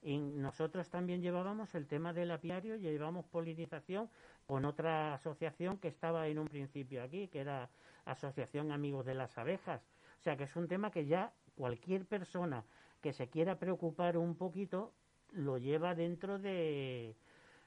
Y 0.00 0.16
nosotros 0.16 0.88
también 0.88 1.20
llevábamos 1.20 1.74
el 1.74 1.86
tema 1.86 2.14
del 2.14 2.30
apiario, 2.30 2.76
llevábamos 2.76 3.26
polinización 3.26 4.08
con 4.46 4.64
otra 4.64 5.12
asociación 5.12 5.76
que 5.76 5.88
estaba 5.88 6.28
en 6.28 6.38
un 6.38 6.48
principio 6.48 7.02
aquí, 7.02 7.28
que 7.28 7.40
era 7.40 7.68
Asociación 8.06 8.72
Amigos 8.72 9.04
de 9.04 9.14
las 9.14 9.36
Abejas. 9.36 9.82
O 10.20 10.22
sea 10.22 10.38
que 10.38 10.44
es 10.44 10.56
un 10.56 10.68
tema 10.68 10.90
que 10.90 11.04
ya 11.04 11.34
cualquier 11.54 12.06
persona 12.06 12.64
que 13.02 13.12
se 13.12 13.28
quiera 13.28 13.58
preocupar 13.58 14.16
un 14.16 14.36
poquito 14.36 14.94
lo 15.32 15.58
lleva 15.58 15.94
dentro 15.94 16.38
de, 16.38 17.14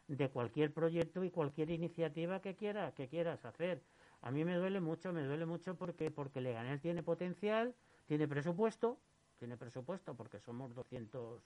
de 0.07 0.29
cualquier 0.29 0.73
proyecto 0.73 1.23
y 1.23 1.31
cualquier 1.31 1.71
iniciativa 1.71 2.41
que 2.41 2.55
quiera 2.55 2.93
que 2.93 3.07
quieras 3.07 3.43
hacer. 3.45 3.81
A 4.21 4.31
mí 4.31 4.45
me 4.45 4.55
duele 4.55 4.79
mucho, 4.79 5.13
me 5.13 5.23
duele 5.23 5.45
mucho 5.45 5.75
porque 5.75 6.11
porque 6.11 6.41
Leganés 6.41 6.81
tiene 6.81 7.03
potencial, 7.03 7.75
tiene 8.05 8.27
presupuesto, 8.27 8.99
tiene 9.37 9.57
presupuesto 9.57 10.15
porque 10.15 10.39
somos 10.39 10.73
200 10.73 11.41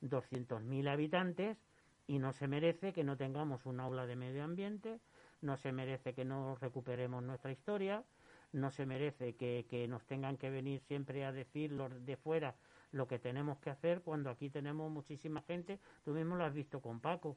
200.000 0.00 0.88
habitantes 0.88 1.58
y 2.06 2.18
no 2.18 2.32
se 2.32 2.46
merece 2.46 2.92
que 2.92 3.04
no 3.04 3.16
tengamos 3.16 3.66
un 3.66 3.80
aula 3.80 4.06
de 4.06 4.16
medio 4.16 4.44
ambiente, 4.44 5.00
no 5.40 5.56
se 5.56 5.72
merece 5.72 6.14
que 6.14 6.24
no 6.24 6.56
recuperemos 6.56 7.22
nuestra 7.22 7.50
historia, 7.50 8.04
no 8.52 8.70
se 8.70 8.86
merece 8.86 9.34
que, 9.34 9.66
que 9.68 9.88
nos 9.88 10.06
tengan 10.06 10.36
que 10.36 10.50
venir 10.50 10.80
siempre 10.80 11.24
a 11.24 11.32
decir 11.32 11.72
los 11.72 12.04
de 12.06 12.16
fuera 12.16 12.54
lo 12.92 13.06
que 13.06 13.18
tenemos 13.18 13.58
que 13.58 13.70
hacer 13.70 14.00
cuando 14.02 14.30
aquí 14.30 14.48
tenemos 14.48 14.90
muchísima 14.90 15.42
gente. 15.42 15.78
Tú 16.04 16.12
mismo 16.12 16.36
lo 16.36 16.44
has 16.44 16.54
visto 16.54 16.80
con 16.80 17.00
Paco. 17.00 17.36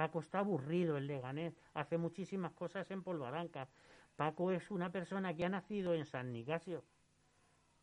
Paco 0.00 0.20
está 0.20 0.38
aburrido 0.38 0.96
en 0.96 1.06
Leganés, 1.06 1.52
hace 1.74 1.98
muchísimas 1.98 2.52
cosas 2.52 2.90
en 2.90 3.02
Polvaranca. 3.02 3.68
Paco 4.16 4.50
es 4.50 4.70
una 4.70 4.90
persona 4.90 5.34
que 5.34 5.44
ha 5.44 5.50
nacido 5.50 5.92
en 5.92 6.06
San 6.06 6.32
Nicasio 6.32 6.82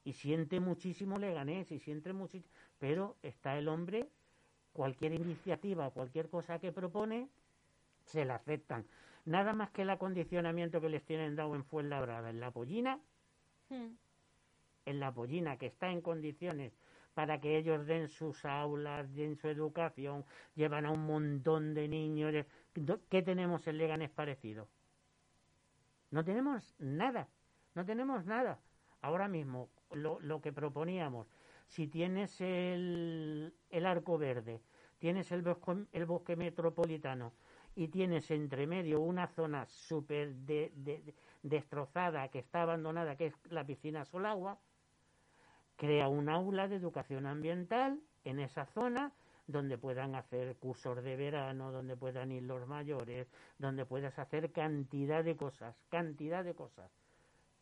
y 0.03 0.13
siente 0.13 0.59
muchísimo 0.59 1.19
Leganés 1.19 1.71
y 1.71 1.77
siente 1.77 2.13
muchísimo, 2.13 2.51
pero 2.79 3.17
está 3.21 3.55
el 3.59 3.67
hombre, 3.67 4.09
cualquier 4.73 5.13
iniciativa, 5.13 5.91
cualquier 5.91 6.27
cosa 6.27 6.57
que 6.57 6.71
propone, 6.71 7.29
se 8.05 8.25
la 8.25 8.33
aceptan. 8.33 8.87
Nada 9.25 9.53
más 9.53 9.69
que 9.69 9.83
el 9.83 9.91
acondicionamiento 9.91 10.81
que 10.81 10.89
les 10.89 11.05
tienen 11.05 11.35
dado 11.35 11.53
en 11.53 11.65
Fuenlabrada, 11.65 12.31
en 12.31 12.39
la 12.39 12.49
pollina, 12.49 12.99
hmm. 13.69 13.89
en 14.87 14.99
la 14.99 15.11
pollina 15.11 15.57
que 15.57 15.67
está 15.67 15.91
en 15.91 16.01
condiciones 16.01 16.73
para 17.17 17.41
que 17.41 17.57
ellos 17.57 17.87
den 17.87 18.09
sus 18.09 18.45
aulas, 18.45 19.11
den 19.15 19.35
su 19.37 19.47
educación, 19.47 20.23
llevan 20.53 20.85
a 20.85 20.91
un 20.91 21.03
montón 21.07 21.73
de 21.73 21.87
niños. 21.87 22.45
¿Qué 23.09 23.23
tenemos 23.23 23.65
en 23.65 23.79
Leganés 23.79 24.11
parecido? 24.11 24.67
No 26.11 26.23
tenemos 26.23 26.75
nada, 26.77 27.27
no 27.73 27.83
tenemos 27.83 28.23
nada. 28.25 28.59
Ahora 29.01 29.27
mismo, 29.27 29.67
lo, 29.93 30.41
que 30.41 30.53
proponíamos, 30.53 31.25
si 31.65 31.87
tienes 31.87 32.39
el, 32.39 33.51
el 33.71 33.85
arco 33.87 34.19
verde, 34.19 34.61
tienes 34.99 35.31
el 35.31 35.41
bosque, 35.41 35.87
el 35.93 36.05
bosque 36.05 36.35
metropolitano 36.35 37.33
y 37.73 37.87
tienes 37.87 38.29
entre 38.29 38.67
medio 38.67 39.01
una 39.01 39.25
zona 39.25 39.65
súper 39.65 40.35
de, 40.35 41.15
destrozada 41.41 42.27
que 42.27 42.37
está 42.37 42.61
abandonada, 42.61 43.15
que 43.15 43.25
es 43.25 43.33
la 43.49 43.65
piscina 43.65 44.05
Solagua, 44.05 44.59
crea 45.77 46.09
un 46.09 46.27
aula 46.27 46.67
de 46.67 46.75
educación 46.75 47.25
ambiental 47.25 48.01
en 48.25 48.39
esa 48.39 48.65
zona 48.65 49.13
donde 49.47 49.77
puedan 49.77 50.15
hacer 50.15 50.57
cursos 50.57 51.01
de 51.01 51.15
verano, 51.15 51.71
donde 51.71 51.95
puedan 51.95 52.31
ir 52.31 52.43
los 52.43 52.67
mayores, 52.67 53.27
donde 53.57 53.85
puedas 53.85 54.19
hacer 54.19 54.51
cantidad 54.51 55.23
de 55.23 55.37
cosas, 55.37 55.81
cantidad 55.89 56.43
de 56.43 56.53
cosas. 56.53 56.91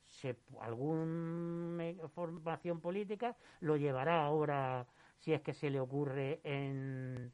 Se, 0.06 0.36
alguna 0.62 1.94
formación 2.10 2.80
política 2.80 3.36
lo 3.60 3.78
llevará 3.78 4.26
ahora, 4.26 4.88
si 5.20 5.34
es 5.34 5.42
que 5.42 5.54
se 5.54 5.70
le 5.70 5.80
ocurre, 5.80 6.40
en, 6.44 7.32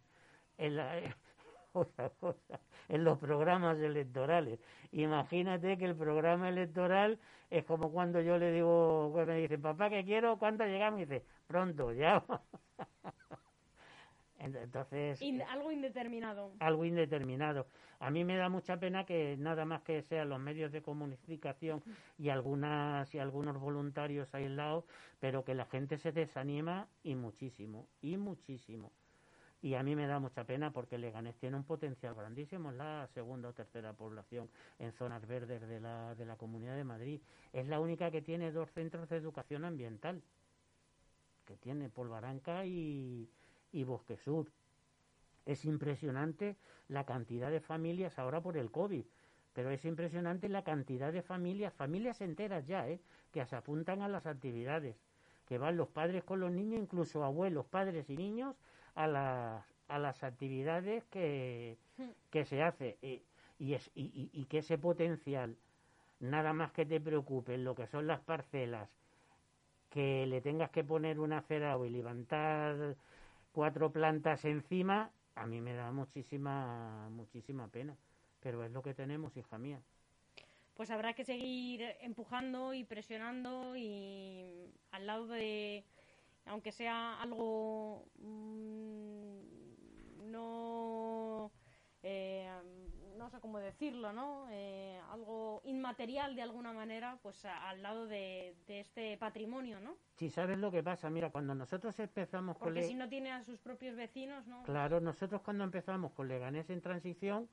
en 0.58 0.76
la, 0.76 1.16
otra 1.74 2.10
cosa, 2.10 2.60
en 2.90 3.04
los 3.04 3.18
programas 3.20 3.78
electorales. 3.80 4.60
Imagínate 4.92 5.78
que 5.78 5.86
el 5.86 5.96
programa 5.96 6.50
electoral 6.50 7.20
es 7.50 7.66
como 7.66 7.92
cuando 7.92 8.22
yo 8.22 8.38
le 8.38 8.52
digo, 8.52 9.10
pues 9.14 9.28
me 9.28 9.38
dice, 9.38 9.58
papá, 9.58 9.90
¿qué 9.90 10.04
quiero? 10.04 10.38
¿Cuánto 10.38 10.66
llegamos? 10.66 11.02
Y 11.02 11.06
dice, 11.06 11.26
pronto, 11.48 11.92
ya. 11.94 12.24
Entonces. 14.40 15.22
algo 15.50 15.72
indeterminado. 15.72 16.54
Algo 16.60 16.86
indeterminado. 16.86 17.68
A 18.00 18.10
mí 18.10 18.24
me 18.26 18.36
da 18.36 18.50
mucha 18.50 18.80
pena 18.80 19.06
que 19.06 19.36
nada 19.38 19.66
más 19.66 19.84
que 19.84 20.02
sean 20.02 20.30
los 20.30 20.40
medios 20.40 20.72
de 20.72 20.82
comunicación 20.82 21.84
y 22.18 22.30
algunas 22.30 23.14
y 23.14 23.20
algunos 23.20 23.60
voluntarios 23.60 24.34
aislados, 24.34 24.86
pero 25.20 25.44
que 25.44 25.54
la 25.54 25.66
gente 25.66 26.00
se 26.00 26.12
desanima 26.12 26.88
y 27.04 27.14
muchísimo, 27.14 27.88
y 28.02 28.18
muchísimo. 28.18 28.92
Y 29.62 29.76
a 29.76 29.84
mí 29.84 29.96
me 29.96 30.08
da 30.08 30.20
mucha 30.20 30.44
pena 30.44 30.72
porque 30.72 30.98
Leganés 30.98 31.36
tiene 31.38 31.56
un 31.56 31.64
potencial 31.64 32.16
grandísimo, 32.16 32.72
es 32.72 32.78
la 32.78 33.08
segunda 33.14 33.50
o 33.50 33.54
tercera 33.54 33.94
población 33.94 34.50
en 34.80 34.92
zonas 34.92 35.26
verdes 35.28 35.62
de 35.68 35.80
la, 35.80 36.16
de 36.16 36.26
la 36.26 36.36
Comunidad 36.36 36.76
de 36.76 36.84
Madrid. 36.84 37.22
Es 37.54 37.68
la 37.68 37.80
única 37.80 38.10
que 38.10 38.24
tiene 38.24 38.52
dos 38.52 38.72
centros 38.72 39.08
de 39.10 39.18
educación 39.18 39.64
ambiental, 39.64 40.24
que 41.46 41.58
tiene 41.58 41.90
Polvaranca 41.90 42.66
y, 42.66 43.30
y 43.72 43.84
Bosque 43.84 44.18
Sur. 44.18 44.52
Es 45.46 45.66
impresionante 45.66 46.58
la 46.88 47.06
cantidad 47.06 47.52
de 47.52 47.62
familias 47.62 48.18
ahora 48.18 48.42
por 48.42 48.58
el 48.58 48.72
COVID, 48.72 49.06
pero 49.54 49.70
es 49.70 49.86
impresionante 49.86 50.50
la 50.50 50.64
cantidad 50.64 51.12
de 51.14 51.22
familias, 51.22 51.74
familias 51.74 52.22
enteras 52.22 52.66
ya, 52.66 52.88
¿eh? 52.88 53.00
que 53.32 53.46
se 53.46 53.56
apuntan 53.56 54.02
a 54.02 54.08
las 54.08 54.26
actividades, 54.26 54.96
que 55.46 55.58
van 55.58 55.78
los 55.78 55.90
padres 55.90 56.24
con 56.24 56.40
los 56.40 56.52
niños, 56.52 56.82
incluso 56.82 57.24
abuelos, 57.24 57.66
padres 57.66 58.10
y 58.10 58.18
niños, 58.18 58.56
a 58.96 59.08
las, 59.08 59.66
a 59.88 60.00
las 60.00 60.24
actividades 60.24 61.04
que, 61.06 61.78
hmm. 61.98 62.10
que 62.30 62.46
se 62.46 62.64
hace 62.64 62.98
y, 63.02 63.22
y, 63.60 63.74
es, 63.74 63.92
y, 63.96 64.30
y, 64.34 64.46
que 64.46 64.60
ese 64.60 64.78
potencial, 64.78 65.56
nada 66.20 66.54
más 66.54 66.72
que 66.72 66.86
te 66.86 67.00
preocupe 67.00 67.56
en 67.56 67.64
lo 67.64 67.76
que 67.76 67.88
son 67.88 68.08
las 68.08 68.22
parcelas, 68.22 68.90
que 69.90 70.26
le 70.26 70.42
tengas 70.42 70.72
que 70.72 70.84
poner 70.84 71.20
un 71.20 71.34
acerado 71.34 71.86
y 71.86 71.90
levantar 71.90 72.96
cuatro 73.52 73.92
plantas 73.92 74.46
encima, 74.46 75.12
a 75.36 75.46
mí 75.46 75.62
me 75.62 75.74
da 75.74 75.92
muchísima, 75.92 77.10
muchísima 77.10 77.68
pena. 77.68 77.96
Pero 78.40 78.64
es 78.64 78.72
lo 78.72 78.82
que 78.82 78.94
tenemos, 78.94 79.36
hija 79.38 79.58
mía. 79.58 79.80
Pues 80.74 80.90
habrá 80.90 81.14
que 81.14 81.26
seguir 81.26 81.84
empujando 82.02 82.74
y 82.74 82.84
presionando 82.84 83.76
y 83.76 84.74
al 84.92 85.06
lado 85.06 85.28
de, 85.28 85.84
aunque 86.46 86.72
sea 86.72 87.22
algo 87.22 88.06
mm, 88.20 89.42
no 90.32 91.52
eh, 92.04 92.50
no 93.22 93.30
sé 93.30 93.40
cómo 93.40 93.60
decirlo, 93.60 94.12
¿no? 94.12 94.48
Eh, 94.50 95.00
algo 95.12 95.62
inmaterial 95.66 96.36
de 96.36 96.42
alguna 96.42 96.74
manera, 96.74 97.20
pues 97.22 97.46
al 97.46 97.84
lado 97.84 98.08
de, 98.08 98.56
este 98.68 99.16
patrimonio, 99.18 99.80
¿no? 99.80 99.96
Sí, 100.16 100.32
sabes 100.32 100.58
lo 100.58 100.72
que 100.72 100.82
pasa, 100.82 101.08
mira, 101.12 101.30
cuando 101.30 101.54
nosotros 101.54 102.00
empezamos 102.00 102.58
con... 102.58 102.70
Porque 102.70 102.82
si 102.82 102.96
no 102.96 103.08
tiene 103.08 103.32
a 103.32 103.44
sus 103.44 103.60
propios 103.60 103.96
vecinos, 103.96 104.48
¿no? 104.48 104.64
Claro, 104.64 105.00
nosotros 105.00 105.42
cuando 105.42 105.64
empezamos 105.64 106.14
con 106.14 106.28
Leganés 106.28 106.72
en 106.72 106.82
transición, 106.82 107.48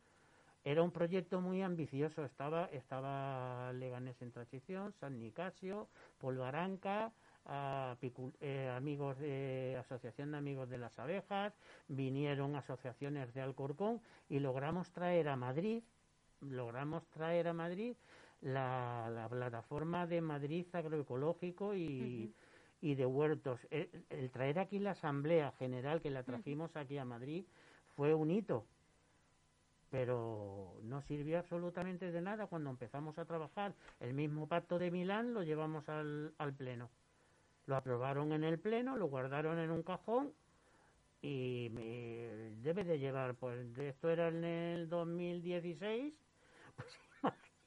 era 0.64 0.82
un 0.82 0.90
proyecto 0.90 1.42
muy 1.42 1.60
ambicioso, 1.60 2.24
estaba, 2.24 2.64
estaba 2.72 3.70
Leganés 3.74 4.22
en 4.22 4.32
transición, 4.32 4.94
San 4.94 5.18
Nicasio, 5.18 5.88
Polvaranca, 6.16 7.12
a, 7.46 7.96
eh, 8.40 8.72
amigos 8.76 9.18
de 9.18 9.76
Asociación 9.78 10.32
de 10.32 10.38
Amigos 10.38 10.68
de 10.68 10.78
las 10.78 10.98
Abejas, 10.98 11.54
vinieron 11.88 12.56
asociaciones 12.56 13.32
de 13.34 13.40
Alcorcón 13.40 14.00
y 14.28 14.38
logramos 14.40 14.90
traer 14.92 15.28
a 15.28 15.36
Madrid, 15.36 15.82
logramos 16.40 17.06
traer 17.08 17.48
a 17.48 17.52
Madrid 17.52 17.96
la, 18.40 19.26
plataforma 19.30 20.06
de 20.06 20.20
Madrid 20.20 20.66
agroecológico 20.72 21.74
y, 21.74 22.32
y 22.80 22.94
de 22.94 23.06
huertos. 23.06 23.60
El, 23.70 24.30
traer 24.30 24.58
aquí 24.58 24.78
la 24.78 24.92
Asamblea 24.92 25.52
General 25.58 26.00
que 26.00 26.10
la 26.10 26.22
trajimos 26.22 26.76
aquí 26.76 26.98
a 26.98 27.04
Madrid 27.04 27.44
fue 27.96 28.14
un 28.14 28.30
hito, 28.30 28.66
pero 29.90 30.78
no 30.82 31.02
sirvió 31.02 31.38
absolutamente 31.38 32.12
de 32.12 32.20
nada 32.20 32.46
cuando 32.46 32.70
empezamos 32.70 33.18
a 33.18 33.24
trabajar. 33.24 33.74
El 34.00 34.14
mismo 34.14 34.46
pacto 34.46 34.78
de 34.78 34.90
Milán 34.90 35.34
lo 35.34 35.42
llevamos 35.42 35.88
al, 35.88 36.34
al 36.38 36.54
Pleno. 36.54 36.90
Lo 37.68 37.76
aprobaron 37.76 38.32
en 38.32 38.44
el 38.44 38.58
Pleno, 38.58 38.96
lo 38.96 39.08
guardaron 39.08 39.58
en 39.58 39.70
un 39.70 39.82
cajón 39.82 40.32
y 41.20 41.68
me 41.74 42.54
debe 42.62 42.82
de 42.82 42.98
llevar, 42.98 43.34
pues 43.34 43.76
esto 43.76 44.08
era 44.08 44.28
en 44.28 44.42
el 44.42 44.88
2016, 44.88 46.14
Pues 46.76 46.98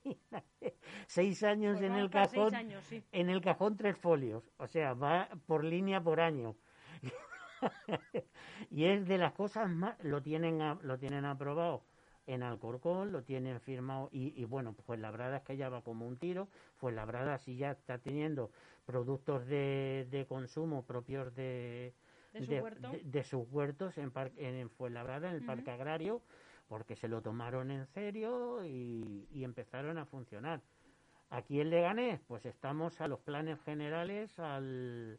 imagínate, 0.03 0.75
seis 1.05 1.43
años 1.43 1.77
Pues 1.77 1.91
en 1.91 1.97
el 1.97 2.09
cajón, 2.09 2.55
años, 2.55 2.83
sí. 2.85 3.03
en 3.11 3.29
el 3.29 3.41
cajón 3.41 3.77
tres 3.77 3.95
folios, 3.95 4.43
o 4.57 4.65
sea, 4.65 4.95
va 4.95 5.29
por 5.45 5.63
línea 5.63 6.01
por 6.01 6.19
año. 6.19 6.55
y 8.71 8.85
es 8.85 9.07
de 9.07 9.19
las 9.19 9.33
cosas 9.33 9.69
más, 9.69 10.03
lo 10.03 10.23
tienen, 10.23 10.57
lo 10.81 10.97
tienen 10.97 11.25
aprobado 11.25 11.83
en 12.25 12.41
Alcorcón, 12.41 13.11
lo 13.11 13.21
tienen 13.21 13.59
firmado 13.59 14.09
y, 14.11 14.33
y 14.41 14.45
bueno, 14.45 14.73
pues 14.73 14.99
Labrada 14.99 15.37
es 15.37 15.43
que 15.43 15.57
ya 15.57 15.69
va 15.69 15.83
como 15.83 16.07
un 16.07 16.17
tiro, 16.17 16.47
pues 16.79 16.95
Labrada 16.95 17.37
sí 17.37 17.55
ya 17.55 17.69
está 17.69 17.99
teniendo 17.99 18.51
productos 18.91 19.45
de, 19.47 20.05
de 20.11 20.25
consumo 20.25 20.83
propios 20.85 21.33
de, 21.33 21.93
De 22.33 22.45
su 22.45 22.53
huerto. 22.53 22.91
de- 22.91 23.03
de 23.05 23.23
sus 23.23 23.47
huertos 23.49 23.97
en, 23.97 24.11
par- 24.11 24.33
en 24.37 24.69
Fuenlabrada, 24.69 25.29
en 25.29 25.35
el. 25.37 25.45
Parque 25.45 25.71
Agrario, 25.71 26.21
porque 26.67 26.95
se 26.97 27.07
lo 27.07 27.21
tomaron 27.21 27.71
en 27.71 27.85
serio 27.87 28.65
y, 28.65 29.27
y 29.31 29.43
empezaron 29.45 29.97
a 29.97 30.05
funcionar. 30.05 30.61
Aquí 31.29 31.61
en 31.61 31.69
Leganés, 31.69 32.19
pues 32.27 32.45
estamos 32.45 32.99
a 32.99 33.07
los 33.07 33.19
planes 33.21 33.57
generales, 33.63 34.37
al, 34.39 35.17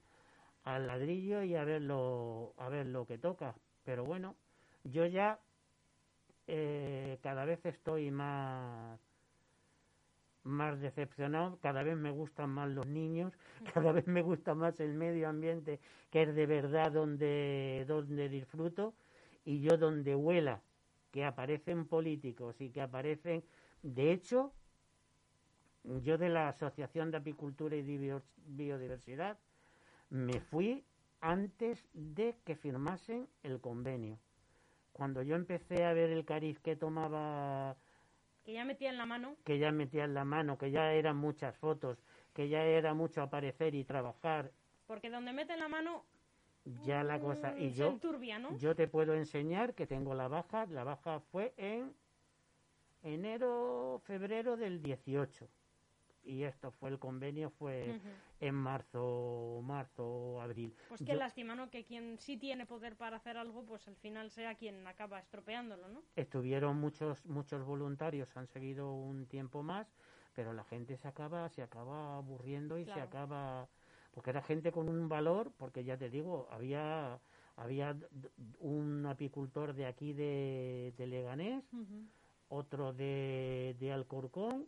al 0.64 0.86
ladrillo 0.86 1.42
y 1.42 1.54
a 1.56 1.64
ver 1.64 1.80
lo, 1.80 2.52
a 2.58 2.68
ver 2.68 2.86
lo 2.86 3.06
que 3.06 3.16
toca. 3.16 3.54
Pero 3.84 4.04
bueno, 4.04 4.36
yo 4.84 5.06
ya 5.06 5.40
eh, 6.46 7.18
cada 7.22 7.46
vez 7.46 7.64
estoy 7.64 8.10
más 8.10 9.00
más 10.44 10.80
decepcionado, 10.80 11.58
cada 11.60 11.82
vez 11.82 11.96
me 11.96 12.10
gustan 12.10 12.50
más 12.50 12.68
los 12.70 12.86
niños, 12.86 13.32
cada 13.74 13.92
vez 13.92 14.06
me 14.06 14.22
gusta 14.22 14.54
más 14.54 14.78
el 14.80 14.94
medio 14.94 15.28
ambiente, 15.28 15.80
que 16.10 16.22
es 16.22 16.34
de 16.34 16.46
verdad 16.46 16.92
donde, 16.92 17.84
donde 17.88 18.28
disfruto, 18.28 18.94
y 19.44 19.60
yo 19.60 19.76
donde 19.76 20.14
huela 20.14 20.60
que 21.10 21.24
aparecen 21.24 21.86
políticos 21.86 22.60
y 22.60 22.70
que 22.70 22.80
aparecen, 22.80 23.44
de 23.82 24.12
hecho, 24.12 24.52
yo 26.02 26.16
de 26.18 26.28
la 26.28 26.48
Asociación 26.48 27.10
de 27.10 27.18
Apicultura 27.18 27.76
y 27.76 27.82
Bio- 27.82 28.22
Biodiversidad 28.46 29.38
me 30.10 30.40
fui 30.40 30.84
antes 31.20 31.84
de 31.92 32.36
que 32.44 32.56
firmasen 32.56 33.28
el 33.42 33.60
convenio. 33.60 34.18
Cuando 34.92 35.22
yo 35.22 35.36
empecé 35.36 35.84
a 35.84 35.92
ver 35.92 36.10
el 36.10 36.24
cariz 36.24 36.58
que 36.60 36.76
tomaba 36.76 37.76
Que 38.44 38.52
ya 38.52 38.64
metía 38.64 38.90
en 38.90 38.98
la 38.98 39.06
mano. 39.06 39.36
que 39.44 39.58
ya 39.58 39.70
metía 39.72 40.04
en 40.04 40.14
la 40.14 40.24
mano, 40.24 40.58
que 40.58 40.70
ya 40.70 40.92
eran 40.92 41.16
muchas 41.16 41.56
fotos, 41.58 41.98
que 42.34 42.48
ya 42.48 42.62
era 42.64 42.92
mucho 42.94 43.22
aparecer 43.22 43.74
y 43.74 43.84
trabajar, 43.84 44.50
Porque 44.86 45.10
donde 45.10 45.32
meten 45.32 45.60
la 45.60 45.68
mano. 45.68 46.04
ya 46.84 47.02
la 47.04 47.20
cosa. 47.20 47.52
mm, 47.52 47.58
Y 47.62 47.70
se 47.70 47.76
yo, 47.76 47.88
enturbia, 47.90 48.38
¿no? 48.38 48.56
yo 48.58 48.74
te 48.74 48.88
puedo 48.88 49.14
enseñar 49.14 49.74
que 49.74 49.86
tengo 49.86 50.14
la 50.14 50.28
baja, 50.28 50.66
la 50.66 50.84
baja 50.84 51.20
fue 51.20 51.54
en 51.56 51.94
enero, 53.02 54.00
febrero 54.04 54.56
del 54.56 54.82
18. 54.82 55.48
Y 56.24 56.44
esto 56.44 56.70
fue 56.70 56.90
el 56.90 56.98
convenio, 56.98 57.50
fue 57.50 58.00
en 58.40 58.54
marzo, 58.54 59.60
marzo, 59.64 60.40
abril. 60.40 60.74
Pues 60.88 61.00
qué 61.00 61.12
Yo- 61.12 61.18
lástima, 61.18 61.54
¿no? 61.54 61.70
Que 61.70 61.84
quien 61.84 62.18
sí 62.18 62.36
tiene 62.36 62.66
poder 62.66 62.96
para 62.96 63.16
hacer 63.16 63.36
algo, 63.36 63.64
pues 63.64 63.86
al 63.88 63.96
final 63.96 64.30
sea 64.30 64.54
quien 64.54 64.86
acaba 64.86 65.18
estropeándolo, 65.18 65.88
¿no? 65.88 66.02
estuvieron 66.16 66.78
muchos 66.78 67.24
muchos 67.26 67.64
voluntarios 67.64 68.36
han 68.36 68.46
seguido 68.46 68.92
un 68.92 69.26
tiempo 69.26 69.62
más 69.62 69.86
pero 70.34 70.52
la 70.52 70.64
gente 70.64 70.96
se 70.96 71.08
acaba 71.08 71.48
se 71.48 71.62
acaba 71.62 72.16
aburriendo 72.16 72.78
y 72.78 72.84
se 72.84 73.00
acaba 73.00 73.68
porque 74.12 74.30
era 74.30 74.42
gente 74.42 74.72
con 74.72 74.88
un 74.88 75.08
valor 75.08 75.52
porque 75.56 75.84
ya 75.84 75.96
te 75.96 76.10
digo 76.10 76.48
había 76.50 77.18
había 77.56 77.96
un 78.60 79.06
apicultor 79.06 79.74
de 79.74 79.86
aquí 79.86 80.12
de, 80.12 80.92
de 80.96 81.06
Leganés 81.06 81.64
otro 82.48 82.92
de, 82.92 83.76
de 83.78 83.92
Alcorcón 83.92 84.66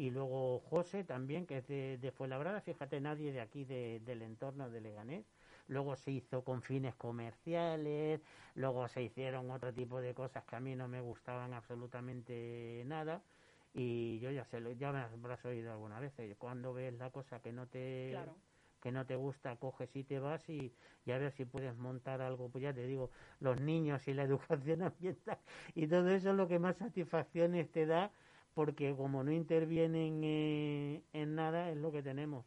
y 0.00 0.10
luego 0.10 0.60
José 0.60 1.04
también 1.04 1.44
que 1.46 1.58
es 1.58 1.66
de, 1.68 1.98
de 1.98 2.10
Fuenlabrada. 2.10 2.62
Fíjate 2.62 3.02
nadie 3.02 3.32
de 3.32 3.42
aquí 3.42 3.64
de- 3.66 4.00
del 4.06 4.22
entorno 4.22 4.70
de 4.70 4.80
Leganés. 4.80 5.26
Luego 5.68 5.94
se 5.94 6.10
hizo 6.10 6.42
con 6.42 6.62
fines 6.62 6.94
comerciales, 6.94 8.22
luego 8.54 8.88
se 8.88 9.02
hicieron 9.02 9.50
otro 9.50 9.74
tipo 9.74 10.00
de 10.00 10.14
cosas 10.14 10.42
que 10.44 10.56
a 10.56 10.60
mí 10.60 10.74
no 10.74 10.88
me 10.88 11.02
gustaban 11.02 11.52
absolutamente 11.52 12.82
nada. 12.86 13.20
Y 13.74 14.18
yo 14.20 14.30
ya 14.30 14.44
sé, 14.46 14.60
lo- 14.60 14.72
ya 14.72 14.90
me 14.90 15.00
habrás 15.00 15.44
oído 15.44 15.70
alguna 15.70 16.00
vez, 16.00 16.14
cuando 16.38 16.72
ves 16.72 16.94
la 16.94 17.10
cosa 17.10 17.40
que 17.40 17.52
no 17.52 17.66
te 17.66 18.08
Claro. 18.10 18.34
que 18.80 18.90
no 18.92 19.04
te 19.04 19.14
gusta, 19.16 19.56
coges 19.56 19.94
y 19.94 20.04
te 20.04 20.18
vas 20.18 20.48
y, 20.48 20.72
y 21.04 21.10
a 21.12 21.18
ver 21.18 21.32
si 21.32 21.44
puedes 21.44 21.76
montar 21.76 22.22
algo, 22.22 22.48
pues 22.48 22.62
ya 22.62 22.72
te 22.72 22.86
digo, 22.86 23.10
los 23.40 23.60
niños 23.60 24.08
y 24.08 24.14
la 24.14 24.22
educación 24.70 24.80
ambiental 24.82 25.38
y 25.74 25.86
todo 25.86 26.08
eso 26.08 26.30
es 26.30 26.36
lo 26.36 26.48
que 26.48 26.58
más 26.58 26.76
satisfacciones 26.78 27.70
te 27.70 27.84
da 27.84 28.10
porque 28.54 28.94
como 28.96 29.22
no 29.22 29.32
intervienen 29.32 30.20
eh, 30.24 31.02
en 31.12 31.34
nada 31.34 31.70
es 31.70 31.76
lo 31.76 31.92
que 31.92 32.02
tenemos. 32.02 32.44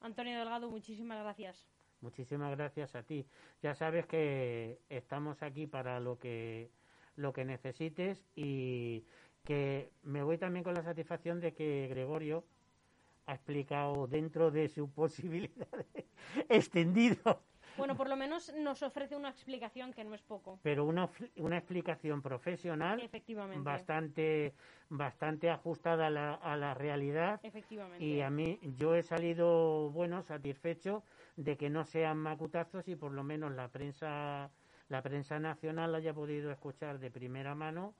Antonio 0.00 0.38
Delgado, 0.38 0.70
muchísimas 0.70 1.18
gracias. 1.22 1.66
Muchísimas 2.00 2.56
gracias 2.56 2.94
a 2.94 3.02
ti. 3.02 3.26
Ya 3.62 3.74
sabes 3.74 4.06
que 4.06 4.78
estamos 4.88 5.42
aquí 5.42 5.66
para 5.66 6.00
lo 6.00 6.18
que 6.18 6.70
lo 7.16 7.32
que 7.32 7.44
necesites 7.44 8.24
y 8.34 9.04
que 9.44 9.90
me 10.02 10.22
voy 10.22 10.38
también 10.38 10.64
con 10.64 10.74
la 10.74 10.82
satisfacción 10.82 11.40
de 11.40 11.52
que 11.52 11.86
Gregorio 11.88 12.44
ha 13.26 13.34
explicado 13.34 14.06
dentro 14.06 14.50
de 14.50 14.68
su 14.68 14.90
posibilidad 14.94 15.68
extendido, 16.48 17.42
Bueno, 17.80 17.96
por 17.96 18.08
lo 18.08 18.16
menos 18.16 18.52
nos 18.54 18.82
ofrece 18.82 19.16
una 19.16 19.30
explicación 19.30 19.92
que 19.92 20.04
no 20.04 20.14
es 20.14 20.22
poco. 20.22 20.58
pero 20.62 20.84
una, 20.84 21.08
una 21.36 21.58
explicación 21.58 22.22
profesional 22.22 23.00
Efectivamente. 23.00 23.62
bastante 23.62 24.54
bastante 24.88 25.50
ajustada 25.50 26.08
a 26.08 26.10
la, 26.10 26.34
a 26.34 26.56
la 26.56 26.74
realidad 26.74 27.40
Efectivamente. 27.42 28.04
Y 28.04 28.20
a 28.22 28.30
mí, 28.30 28.58
yo 28.76 28.94
he 28.94 29.02
salido, 29.02 29.90
bueno, 29.90 30.22
satisfecho 30.22 31.02
de 31.36 31.56
que 31.56 31.70
no 31.70 31.84
sean 31.84 32.18
macutazos 32.18 32.86
y 32.88 32.96
por 32.96 33.12
lo 33.12 33.22
menos 33.22 33.52
la 33.52 33.68
prensa, 33.68 34.50
la 34.88 35.02
prensa 35.02 35.38
nacional 35.38 35.94
haya 35.94 36.12
podido 36.12 36.50
escuchar 36.50 36.98
de 36.98 37.10
primera 37.10 37.54
mano 37.54 37.94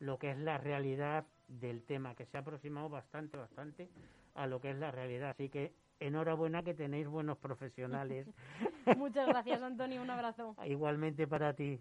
lo 0.00 0.18
que 0.18 0.30
es 0.30 0.38
la 0.38 0.58
realidad 0.58 1.24
del 1.48 1.82
tema, 1.82 2.14
que 2.14 2.26
se 2.26 2.36
ha 2.36 2.40
aproximado 2.40 2.88
bastante, 2.88 3.36
bastante 3.36 3.88
a 4.34 4.46
lo 4.46 4.60
que 4.60 4.70
es 4.70 4.76
la 4.76 4.90
realidad. 4.90 5.30
Así 5.30 5.48
que 5.48 5.72
enhorabuena 6.06 6.62
que 6.62 6.74
tenéis 6.74 7.08
buenos 7.08 7.38
profesionales. 7.38 8.28
Muchas 8.96 9.26
gracias, 9.26 9.62
Antonio. 9.62 10.02
Un 10.02 10.10
abrazo. 10.10 10.56
Igualmente 10.64 11.26
para 11.26 11.54
ti. 11.54 11.80